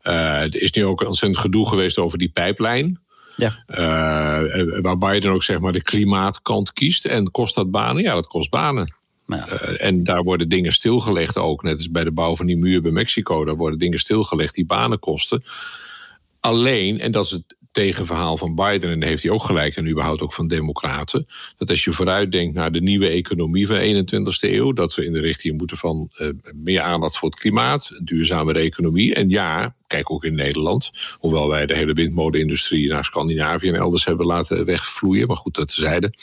er 0.01 0.61
is 0.61 0.71
nu 0.71 0.85
ook 0.85 1.01
een 1.01 1.07
ontzettend 1.07 1.41
gedoe 1.41 1.67
geweest 1.67 1.97
over 1.97 2.17
die 2.17 2.29
pijplijn. 2.29 3.05
Ja. 3.37 3.63
Uh, 3.67 4.81
waarbij 4.81 5.15
je 5.15 5.21
dan 5.21 5.33
ook 5.33 5.43
zeg 5.43 5.59
maar 5.59 5.71
de 5.71 5.81
klimaatkant 5.81 6.73
kiest. 6.73 7.05
En 7.05 7.31
kost 7.31 7.55
dat 7.55 7.71
banen? 7.71 8.03
Ja, 8.03 8.13
dat 8.13 8.27
kost 8.27 8.49
banen. 8.49 8.93
Ja. 9.25 9.47
Uh, 9.51 9.85
en 9.85 10.03
daar 10.03 10.23
worden 10.23 10.49
dingen 10.49 10.71
stilgelegd 10.71 11.37
ook. 11.37 11.63
Net 11.63 11.77
als 11.77 11.91
bij 11.91 12.03
de 12.03 12.11
bouw 12.11 12.35
van 12.35 12.45
die 12.45 12.57
muur 12.57 12.81
bij 12.81 12.91
Mexico. 12.91 13.45
Daar 13.45 13.55
worden 13.55 13.79
dingen 13.79 13.99
stilgelegd 13.99 14.53
die 14.53 14.65
banen 14.65 14.99
kosten. 14.99 15.43
Alleen, 16.39 16.99
en 16.99 17.11
dat 17.11 17.25
is 17.25 17.31
het 17.31 17.55
tegenverhaal 17.71 18.37
van 18.37 18.55
Biden, 18.55 18.91
en 18.91 19.03
heeft 19.03 19.23
hij 19.23 19.31
ook 19.31 19.43
gelijk, 19.43 19.75
en 19.75 19.89
überhaupt 19.89 20.21
ook 20.21 20.33
van 20.33 20.47
Democraten, 20.47 21.27
dat 21.57 21.69
als 21.69 21.83
je 21.83 21.93
vooruitdenkt 21.93 22.55
naar 22.55 22.71
de 22.71 22.81
nieuwe 22.81 23.07
economie 23.07 23.67
van 23.67 23.75
de 23.75 24.05
21ste 24.05 24.49
eeuw, 24.53 24.73
dat 24.73 24.95
we 24.95 25.05
in 25.05 25.13
de 25.13 25.19
richting 25.19 25.57
moeten 25.57 25.77
van 25.77 26.09
uh, 26.17 26.29
meer 26.55 26.81
aandacht 26.81 27.17
voor 27.17 27.29
het 27.29 27.39
klimaat, 27.39 27.89
een 27.93 28.05
duurzamere 28.05 28.59
economie. 28.59 29.15
En 29.15 29.29
ja, 29.29 29.73
kijk 29.87 30.11
ook 30.11 30.23
in 30.23 30.35
Nederland, 30.35 30.91
hoewel 31.13 31.47
wij 31.47 31.65
de 31.65 31.75
hele 31.75 31.93
windmolenindustrie 31.93 32.87
naar 32.87 33.05
Scandinavië 33.05 33.67
en 33.67 33.75
elders 33.75 34.05
hebben 34.05 34.25
laten 34.25 34.65
wegvloeien, 34.65 35.27
maar 35.27 35.37
goed, 35.37 35.55
dat 35.55 35.67
tezijde. 35.75 36.13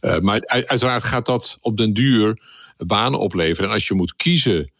Uh, 0.00 0.18
maar 0.18 0.40
uiteraard 0.44 1.02
gaat 1.02 1.26
dat 1.26 1.58
op 1.60 1.76
den 1.76 1.92
duur 1.92 2.40
banen 2.76 3.18
opleveren. 3.18 3.68
En 3.68 3.74
als 3.74 3.88
je 3.88 3.94
moet 3.94 4.16
kiezen 4.16 4.72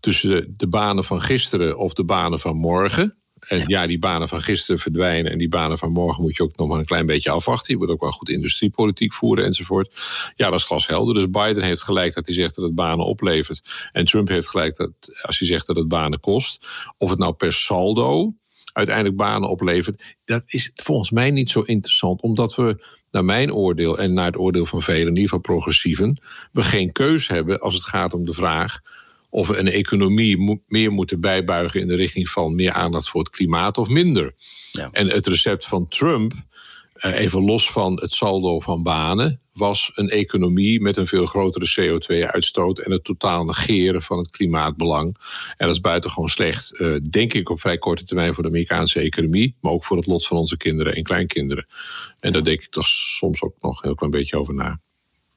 tussen 0.00 0.54
de 0.56 0.68
banen 0.68 1.04
van 1.04 1.22
gisteren 1.22 1.78
of 1.78 1.92
de 1.92 2.04
banen 2.04 2.40
van 2.40 2.56
morgen, 2.56 3.21
en 3.48 3.64
ja. 3.66 3.86
die 3.86 3.98
banen 3.98 4.28
van 4.28 4.42
gisteren 4.42 4.80
verdwijnen 4.80 5.32
en 5.32 5.38
die 5.38 5.48
banen 5.48 5.78
van 5.78 5.92
morgen 5.92 6.22
moet 6.22 6.36
je 6.36 6.42
ook 6.42 6.56
nog 6.56 6.68
maar 6.68 6.78
een 6.78 6.84
klein 6.84 7.06
beetje 7.06 7.30
afwachten. 7.30 7.72
Je 7.72 7.78
moet 7.78 7.88
ook 7.88 8.00
wel 8.00 8.10
goed 8.10 8.28
industriepolitiek 8.28 9.12
voeren 9.12 9.44
enzovoort. 9.44 10.00
Ja, 10.36 10.50
dat 10.50 10.58
is 10.58 10.64
glashelder. 10.64 11.14
Dus 11.14 11.30
Biden 11.30 11.62
heeft 11.62 11.82
gelijk 11.82 12.14
dat 12.14 12.26
hij 12.26 12.34
zegt 12.34 12.54
dat 12.54 12.64
het 12.64 12.74
banen 12.74 13.06
oplevert. 13.06 13.88
En 13.92 14.04
Trump 14.04 14.28
heeft 14.28 14.48
gelijk 14.48 14.76
dat 14.76 14.92
als 15.22 15.38
hij 15.38 15.48
zegt 15.48 15.66
dat 15.66 15.76
het 15.76 15.88
banen 15.88 16.20
kost. 16.20 16.66
Of 16.98 17.10
het 17.10 17.18
nou 17.18 17.32
per 17.32 17.52
saldo 17.52 18.34
uiteindelijk 18.72 19.16
banen 19.16 19.48
oplevert. 19.48 20.16
Dat 20.24 20.42
is 20.46 20.70
volgens 20.74 21.10
mij 21.10 21.30
niet 21.30 21.50
zo 21.50 21.60
interessant, 21.60 22.22
omdat 22.22 22.54
we, 22.54 22.84
naar 23.10 23.24
mijn 23.24 23.52
oordeel 23.52 23.98
en 23.98 24.12
naar 24.12 24.26
het 24.26 24.38
oordeel 24.38 24.66
van 24.66 24.82
velen, 24.82 25.00
in 25.00 25.08
ieder 25.08 25.22
geval 25.22 25.38
progressieven, 25.38 26.22
we 26.52 26.62
geen 26.62 26.92
keus 26.92 27.28
hebben 27.28 27.60
als 27.60 27.74
het 27.74 27.82
gaat 27.82 28.14
om 28.14 28.24
de 28.24 28.32
vraag 28.32 28.80
of 29.32 29.46
we 29.46 29.56
een 29.56 29.68
economie 29.68 30.60
meer 30.66 30.92
moeten 30.92 31.20
bijbuigen 31.20 31.80
in 31.80 31.86
de 31.86 31.94
richting 31.94 32.28
van 32.28 32.54
meer 32.54 32.72
aandacht 32.72 33.08
voor 33.08 33.20
het 33.20 33.30
klimaat 33.30 33.78
of 33.78 33.88
minder. 33.88 34.34
Ja. 34.72 34.88
En 34.90 35.08
het 35.08 35.26
recept 35.26 35.66
van 35.66 35.88
Trump, 35.88 36.32
eh, 36.92 37.18
even 37.18 37.44
los 37.44 37.70
van 37.70 38.00
het 38.00 38.12
saldo 38.12 38.60
van 38.60 38.82
banen, 38.82 39.40
was 39.52 39.92
een 39.94 40.08
economie 40.08 40.80
met 40.80 40.96
een 40.96 41.06
veel 41.06 41.26
grotere 41.26 41.66
CO2-uitstoot 41.74 42.78
en 42.78 42.90
het 42.90 43.04
totaal 43.04 43.44
negeren 43.44 44.02
van 44.02 44.18
het 44.18 44.30
klimaatbelang. 44.30 45.16
En 45.56 45.66
dat 45.66 45.74
is 45.74 45.80
buitengewoon 45.80 46.28
slecht, 46.28 46.80
uh, 46.80 46.96
denk 47.10 47.32
ik, 47.32 47.50
op 47.50 47.60
vrij 47.60 47.78
korte 47.78 48.04
termijn 48.04 48.34
voor 48.34 48.42
de 48.42 48.48
Amerikaanse 48.48 49.00
economie, 49.00 49.56
maar 49.60 49.72
ook 49.72 49.84
voor 49.84 49.96
het 49.96 50.06
lot 50.06 50.26
van 50.26 50.36
onze 50.36 50.56
kinderen 50.56 50.94
en 50.94 51.02
kleinkinderen. 51.02 51.66
En 52.18 52.32
daar 52.32 52.44
denk 52.44 52.62
ik 52.62 52.70
toch 52.70 52.86
soms 52.86 53.42
ook 53.42 53.54
nog 53.60 53.76
een 53.76 53.86
heel 53.86 53.94
klein 53.94 54.12
beetje 54.12 54.38
over 54.38 54.54
na. 54.54 54.80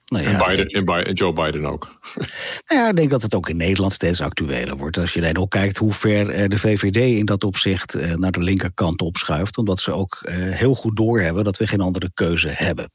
Nou 0.05 0.23
ja, 0.23 0.29
en, 0.29 0.37
Biden, 0.37 0.65
en, 0.65 0.85
Biden, 0.85 1.05
en, 1.05 1.13
Joe 1.13 1.33
Biden 1.33 1.65
ook. 1.65 1.87
Nou 2.67 2.81
ja, 2.81 2.89
ik 2.89 2.95
denk 2.95 3.09
dat 3.09 3.21
het 3.21 3.35
ook 3.35 3.49
in 3.49 3.57
Nederland 3.57 3.93
steeds 3.93 4.21
actueler 4.21 4.77
wordt. 4.77 4.97
Als 4.97 5.13
je 5.13 5.21
dan 5.21 5.37
ook 5.37 5.49
kijkt 5.49 5.77
hoe 5.77 5.93
ver 5.93 6.29
eh, 6.29 6.47
de 6.47 6.57
VVD 6.57 7.17
in 7.17 7.25
dat 7.25 7.43
opzicht 7.43 7.93
eh, 7.93 8.13
naar 8.13 8.31
de 8.31 8.43
linkerkant 8.43 9.01
opschuift. 9.01 9.57
Omdat 9.57 9.79
ze 9.79 9.91
ook 9.91 10.19
eh, 10.21 10.35
heel 10.35 10.73
goed 10.73 10.95
doorhebben 10.95 11.43
dat 11.43 11.57
we 11.57 11.67
geen 11.67 11.81
andere 11.81 12.11
keuze 12.13 12.49
hebben. 12.49 12.91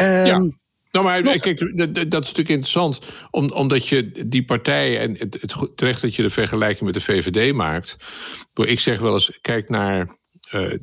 Um, 0.00 0.26
ja. 0.26 0.50
Nou, 0.90 1.06
maar 1.06 1.22
kijk, 1.22 1.76
dat, 1.76 1.96
is 1.96 2.10
natuurlijk 2.10 2.48
interessant, 2.48 2.98
omdat 3.30 3.88
je 3.88 4.26
die 4.26 4.44
partij, 4.44 4.98
en 4.98 5.16
het, 5.18 5.38
het, 5.40 5.76
terecht 5.76 6.02
dat 6.02 6.14
je 6.14 6.22
de 6.22 6.30
vergelijking 6.30 6.84
met 6.84 6.94
de 6.94 7.00
VVD 7.00 7.54
maakt. 7.54 7.96
Ik 8.52 8.80
zeg 8.80 9.00
wel 9.00 9.12
eens, 9.12 9.38
kijk 9.40 9.68
naar 9.68 10.08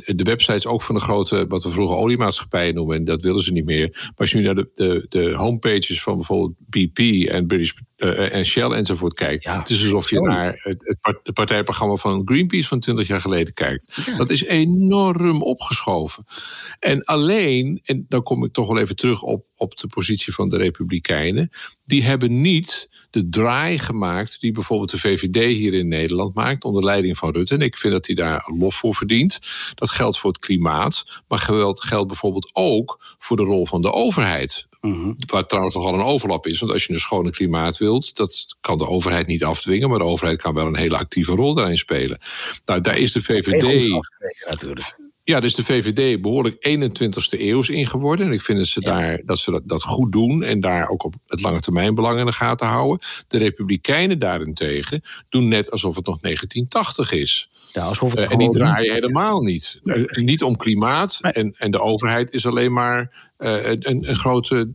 de 0.06 0.24
websites 0.24 0.66
ook 0.66 0.82
van 0.82 0.96
de 0.96 1.02
grote, 1.02 1.46
wat 1.48 1.64
we 1.64 1.70
vroeger 1.70 1.98
oliemaatschappijen 1.98 2.76
noemen, 2.76 2.96
en 2.98 3.04
dat 3.04 3.22
willen 3.22 3.44
ze 3.44 3.52
niet 3.52 3.66
meer. 3.66 3.90
Maar 3.92 4.14
als 4.16 4.32
je 4.32 4.38
nu 4.38 4.44
naar 4.44 4.56
de, 4.56 4.72
de, 4.76 5.06
de 5.10 5.34
homepages 5.34 6.04
van 6.04 6.16
bijvoorbeeld 6.16 6.54
BP 6.70 7.28
en 7.28 7.48
British 7.48 7.72
uh, 8.04 8.36
en 8.36 8.46
Shell 8.46 8.70
enzovoort 8.70 9.14
kijkt. 9.14 9.44
Ja, 9.44 9.60
het 9.60 9.70
is 9.70 9.82
alsof 9.84 10.10
je 10.10 10.20
naar 10.20 10.54
het, 10.64 10.98
het, 11.02 11.34
partijprogramma 11.34 11.96
van 11.96 12.22
Greenpeace 12.26 12.68
van 12.68 12.80
20 12.80 13.08
jaar 13.08 13.22
geleden 13.22 13.54
kijkt. 13.54 14.18
Dat 14.18 14.30
is 14.30 14.46
enorm 14.46 15.42
opgeschoven. 15.42 16.26
En 16.80 17.04
alleen, 17.04 17.82
en 17.84 18.06
dan 18.08 18.24
kom 18.24 18.44
ik 18.44 18.54
toch 18.54 18.68
wel 18.68 18.80
even 18.80 18.96
terug 18.96 19.22
op, 19.22 19.46
op 19.56 19.78
de 19.78 19.88
positie 19.88 20.34
van 20.34 20.50
de 20.50 20.58
Republikeinen, 20.58 21.50
die 21.86 22.04
hebben 22.04 22.42
niet 22.42 22.90
de 23.10 23.30
draai 23.30 23.80
gemaakt 23.80 24.42
die 24.42 24.52
bijvoorbeeld 24.52 24.92
de 24.92 25.00
VVD 25.00 25.58
hier 25.58 25.74
in 25.74 25.88
Nederland 25.88 26.36
maakt 26.36 26.64
onder 26.64 26.84
leiding 26.84 27.18
van 27.18 27.32
Rutte. 27.32 27.54
En 27.54 27.62
ik 27.62 27.78
vind 27.78 27.94
dat 27.94 28.06
hij 28.06 28.16
daar 28.16 28.50
lof 28.56 28.76
voor 28.76 28.96
verdient. 28.96 29.40
Dat 29.76 29.90
geldt 29.90 30.20
voor 30.20 30.32
het 30.32 30.40
klimaat, 30.40 31.24
maar 31.28 31.40
geldt, 31.40 31.84
geldt 31.84 32.08
bijvoorbeeld 32.08 32.50
ook 32.54 33.16
voor 33.20 33.38
de 33.38 33.44
rol 33.44 33.66
van 33.66 33.82
de 33.82 33.92
overheid. 33.92 34.70
Mhm. 34.82 35.13
Waar 35.17 35.46
trouwens 35.46 35.76
nogal 35.76 35.94
een 35.94 36.04
overlap 36.04 36.48
is. 36.48 36.60
Want 36.60 36.72
als 36.72 36.86
je 36.86 36.94
een 36.94 37.00
schone 37.00 37.30
klimaat 37.30 37.78
wilt, 37.78 38.15
dat 38.15 38.46
kan 38.62 38.78
de 38.78 38.88
overheid 38.88 39.28
niet 39.28 39.44
afdwingen. 39.44 39.89
Maar 39.89 40.00
de 40.00 40.06
overheid 40.06 40.41
kan 40.41 40.54
wel 40.54 40.65
een 40.65 40.76
hele 40.76 40.98
actieve 40.98 41.32
rol 41.32 41.54
daarin 41.54 41.78
spelen. 41.78 42.20
Nou, 42.65 42.82
daar 42.82 42.98
is 42.98 43.12
de 43.12 43.22
VVD. 43.22 43.88
Natuurlijk. 44.50 45.01
Ja, 45.24 45.40
dus 45.40 45.56
de 45.56 45.64
VVD 45.64 46.22
behoorlijk 46.22 46.56
21ste 46.56 47.40
eeuws 47.40 47.70
in 47.70 47.88
geworden. 47.88 48.26
En 48.26 48.34
ik 48.34 48.42
vind 48.42 48.58
dat 48.58 48.68
ze, 48.68 48.80
daar, 48.80 49.22
dat, 49.26 49.40
ze 49.40 49.62
dat, 49.66 49.84
goed 49.84 50.12
doen 50.12 50.44
en 50.44 50.60
daar 50.60 50.90
ook 50.90 51.04
op 51.04 51.16
het 51.28 51.42
lange 51.42 51.60
termijn 51.60 51.96
belang 51.96 52.20
in 52.20 52.26
de 52.26 52.32
gaten 52.32 52.68
houden. 52.68 53.08
De 53.28 53.38
Republikeinen 53.38 54.20
daarentegen 54.20 55.02
doen 55.30 55.48
net 55.48 55.72
alsof 55.72 55.96
het 55.96 56.06
nog 56.06 56.20
1980 56.20 57.12
is. 57.12 57.50
Ja, 57.74 57.84
alsof 57.84 58.18
uh, 58.18 58.32
en 58.32 58.38
die 58.38 58.50
draaien 58.50 58.94
helemaal 58.94 59.42
niet. 59.42 59.80
Uh, 59.84 60.06
niet 60.12 60.44
om 60.44 60.56
klimaat. 60.56 61.20
En, 61.22 61.56
en 61.58 61.72
de 61.72 61.80
overheid 61.80 62.32
is 62.32 62.46
alleen 62.46 62.74
maar 62.74 63.32
uh, 63.38 63.66
een, 63.66 64.10
een, 64.10 64.16
grote 64.16 64.70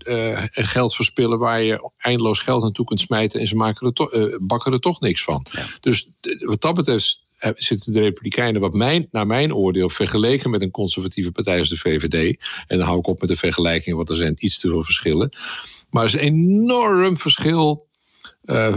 geldverspiller 0.51 1.39
waar 1.39 1.63
je 1.63 1.91
eindeloos 1.97 2.41
geld 2.41 2.63
naartoe 2.63 2.85
kunt 2.85 3.01
smijten 3.01 3.41
en 3.41 3.47
ze 3.47 3.57
maken 3.57 3.87
er 3.87 4.39
bakken 4.47 4.73
er 4.73 4.81
toch 4.81 5.01
niks 5.01 5.23
van. 5.23 5.47
Dus 5.81 6.09
wat 6.39 6.61
dat 6.61 6.75
betreft 6.75 7.26
zitten 7.55 7.93
de 7.93 8.01
Republikeinen, 8.01 8.61
wat 8.61 8.73
mijn, 8.73 9.09
naar 9.11 9.27
mijn 9.27 9.55
oordeel, 9.55 9.91
vergeleken 9.91 10.51
met 10.51 10.63
een 10.63 10.71
conservatieve 10.71 11.33
partij 11.33 11.59
als 11.59 11.69
de 11.69 11.77
VVD. 11.77 12.45
En 12.67 12.79
dan 12.79 12.87
hou 12.87 12.99
ik 12.99 13.07
op 13.07 13.21
met 13.21 13.29
de 13.29 13.37
vergelijking, 13.37 13.97
want 13.97 14.09
er 14.09 14.17
zijn 14.17 14.35
iets 14.39 14.59
te 14.59 14.69
veel 14.69 14.83
verschillen. 14.83 15.37
Maar 15.91 16.03
er 16.03 16.09
is 16.09 16.15
een 16.15 16.21
enorm 16.21 17.17
verschil 17.17 17.87
uh, 18.45 18.77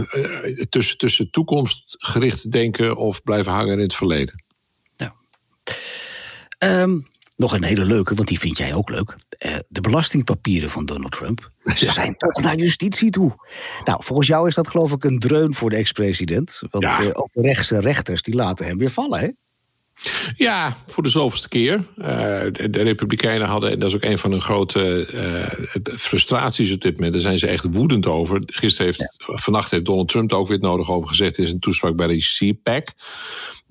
tussen, 0.68 0.98
tussen 0.98 1.30
toekomstgericht 1.30 2.50
denken 2.50 2.96
of 2.96 3.22
blijven 3.22 3.52
hangen 3.52 3.72
in 3.72 3.80
het 3.82 3.94
verleden. 3.94 4.42
Um, 6.64 7.08
nog 7.36 7.52
een 7.52 7.64
hele 7.64 7.84
leuke, 7.84 8.14
want 8.14 8.28
die 8.28 8.38
vind 8.38 8.58
jij 8.58 8.74
ook 8.74 8.90
leuk. 8.90 9.16
Uh, 9.46 9.56
de 9.68 9.80
belastingpapieren 9.80 10.70
van 10.70 10.84
Donald 10.84 11.12
Trump. 11.12 11.48
Ze 11.74 11.92
zijn 11.92 12.16
toch 12.16 12.42
naar 12.42 12.56
justitie 12.56 13.10
toe. 13.10 13.34
Nou, 13.84 14.04
volgens 14.04 14.28
jou 14.28 14.48
is 14.48 14.54
dat 14.54 14.68
geloof 14.68 14.92
ik 14.92 15.04
een 15.04 15.18
dreun 15.18 15.54
voor 15.54 15.70
de 15.70 15.76
ex-president. 15.76 16.62
Want 16.70 16.84
ja. 16.84 17.02
uh, 17.02 17.08
ook 17.12 17.28
de 17.32 17.42
rechtse 17.42 17.80
rechters 17.80 18.22
die 18.22 18.34
laten 18.34 18.66
hem 18.66 18.78
weer 18.78 18.90
vallen, 18.90 19.20
hè? 19.20 19.28
Ja, 20.36 20.76
voor 20.86 21.02
de 21.02 21.08
zoveelste 21.08 21.48
keer. 21.48 21.74
Uh, 21.96 22.06
de, 22.52 22.70
de, 22.70 22.82
Republikeinen 22.82 23.46
hadden, 23.46 23.70
en 23.70 23.78
dat 23.78 23.88
is 23.88 23.94
ook 23.94 24.02
een 24.02 24.18
van 24.18 24.30
hun 24.30 24.40
grote 24.40 25.10
uh, 25.14 25.96
frustraties 25.98 26.72
op 26.72 26.80
dit 26.80 26.94
moment, 26.94 27.12
daar 27.12 27.22
zijn 27.22 27.38
ze 27.38 27.46
echt 27.46 27.64
woedend 27.64 28.06
over. 28.06 28.42
Gisteren 28.46 28.86
heeft, 28.86 28.98
ja. 28.98 29.36
vannacht 29.36 29.70
heeft 29.70 29.84
Donald 29.84 30.08
Trump 30.08 30.30
er 30.30 30.36
ook 30.36 30.48
weer 30.48 30.56
het 30.56 30.66
nodig 30.66 30.90
over 30.90 31.08
gezegd 31.08 31.38
in 31.38 31.46
zijn 31.46 31.58
toespraak 31.58 31.96
bij 31.96 32.06
de 32.06 32.16
CPAC 32.16 32.92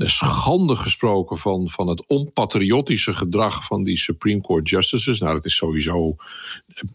schande 0.07 0.75
gesproken 0.75 1.37
van, 1.37 1.69
van 1.69 1.87
het 1.87 2.05
onpatriotische 2.05 3.13
gedrag 3.13 3.65
van 3.65 3.83
die 3.83 3.97
Supreme 3.97 4.41
Court 4.41 4.69
Justices. 4.69 5.19
Nou, 5.19 5.33
dat 5.33 5.45
is 5.45 5.55
sowieso 5.55 6.15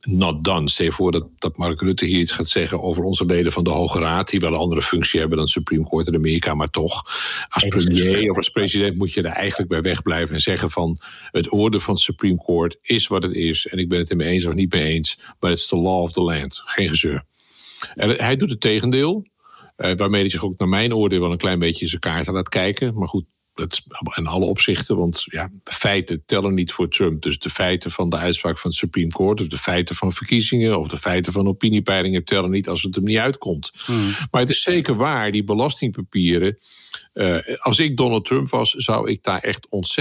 not 0.01 0.45
done. 0.45 0.71
Stel 0.71 0.87
je 0.87 0.93
voor 0.93 1.13
dat, 1.13 1.27
dat 1.39 1.57
Mark 1.57 1.81
Rutte 1.81 2.05
hier 2.05 2.19
iets 2.19 2.33
gaat 2.33 2.49
zeggen 2.49 2.83
over 2.83 3.05
onze 3.05 3.27
leden 3.27 3.53
van 3.53 3.65
de 3.65 3.71
Hoge 3.71 3.99
Raad, 3.99 4.31
die 4.31 4.41
wel 4.41 4.53
een 4.53 4.59
andere 4.59 4.83
functie 4.83 5.21
hebben 5.21 5.39
dan 5.39 5.47
Supreme 5.47 5.89
Court 5.89 6.07
in 6.07 6.15
Amerika, 6.15 6.55
maar 6.55 6.71
toch, 6.71 7.03
als 7.49 7.65
premier 7.69 8.31
of 8.31 8.37
als 8.37 8.49
president 8.49 8.97
moet 8.97 9.13
je 9.13 9.23
er 9.23 9.31
eigenlijk 9.31 9.71
bij 9.71 9.81
wegblijven 9.81 10.35
en 10.35 10.41
zeggen 10.41 10.71
van 10.71 10.99
het 11.31 11.53
oordeel 11.53 11.81
van 11.81 11.95
het 11.95 12.03
Supreme 12.03 12.43
Court 12.45 12.79
is 12.83 13.07
wat 13.07 13.23
het 13.23 13.33
is 13.33 13.67
en 13.67 13.79
ik 13.79 13.89
ben 13.89 13.99
het 13.99 14.11
er 14.11 14.17
mee 14.17 14.29
eens 14.29 14.47
of 14.47 14.55
niet 14.55 14.73
mee 14.73 14.93
eens, 14.93 15.19
maar 15.41 15.51
it's 15.51 15.67
the 15.67 15.81
law 15.81 16.01
of 16.01 16.13
the 16.13 16.23
land. 16.23 16.63
Geen 16.65 16.89
gezeur. 16.89 17.25
En 17.95 18.11
hij 18.11 18.37
doet 18.37 18.51
het 18.51 18.61
tegendeel. 18.61 19.27
Uh, 19.77 19.95
waarmee 19.97 20.21
hij 20.21 20.31
zich 20.31 20.45
ook 20.45 20.59
naar 20.59 20.69
mijn 20.69 20.95
oordeel 20.95 21.21
wel 21.21 21.33
een 21.33 21.39
klein 21.39 21.59
beetje 21.59 21.87
zijn 21.87 22.01
kaarten 22.01 22.33
laat 22.33 22.49
kijken. 22.49 22.99
Maar 22.99 23.09
goed, 23.09 23.25
dat 23.55 23.83
in 24.17 24.27
alle 24.27 24.45
opzichten, 24.45 24.97
want 24.97 25.23
ja, 25.25 25.49
feiten 25.65 26.23
tellen 26.25 26.55
niet 26.55 26.73
voor 26.73 26.89
Trump. 26.89 27.23
Dus 27.23 27.39
de 27.39 27.51
feiten 27.51 27.91
van 27.91 28.09
de 28.09 28.17
uitspraak 28.17 28.59
van 28.59 28.71
het 28.71 28.79
Supreme 28.79 29.11
Court, 29.11 29.41
of 29.41 29.47
de 29.47 29.59
feiten 29.59 29.95
van 29.95 30.13
verkiezingen, 30.13 30.79
of 30.79 30.89
de 30.89 30.99
feiten 30.99 31.33
van 31.33 31.49
opiniepeilingen 31.49 32.25
tellen 32.25 32.51
niet 32.51 32.69
als 32.69 32.83
het 32.83 32.95
hem 32.95 33.05
niet 33.05 33.19
uitkomt. 33.19 33.71
Hmm. 33.85 34.11
Maar 34.31 34.41
het 34.41 34.51
is 34.51 34.63
zeker 34.63 34.97
waar, 34.97 35.33
die 35.33 35.45
belastingpapieren. 35.45 36.59
Uh, 37.15 37.39
als 37.59 37.79
ik 37.79 37.97
Donald 37.97 38.25
Trump 38.25 38.49
was, 38.49 38.71
zou 38.71 39.11
ik 39.11 39.23
daar 39.23 39.41
echt 39.41 39.69
ontzettend 39.69 39.95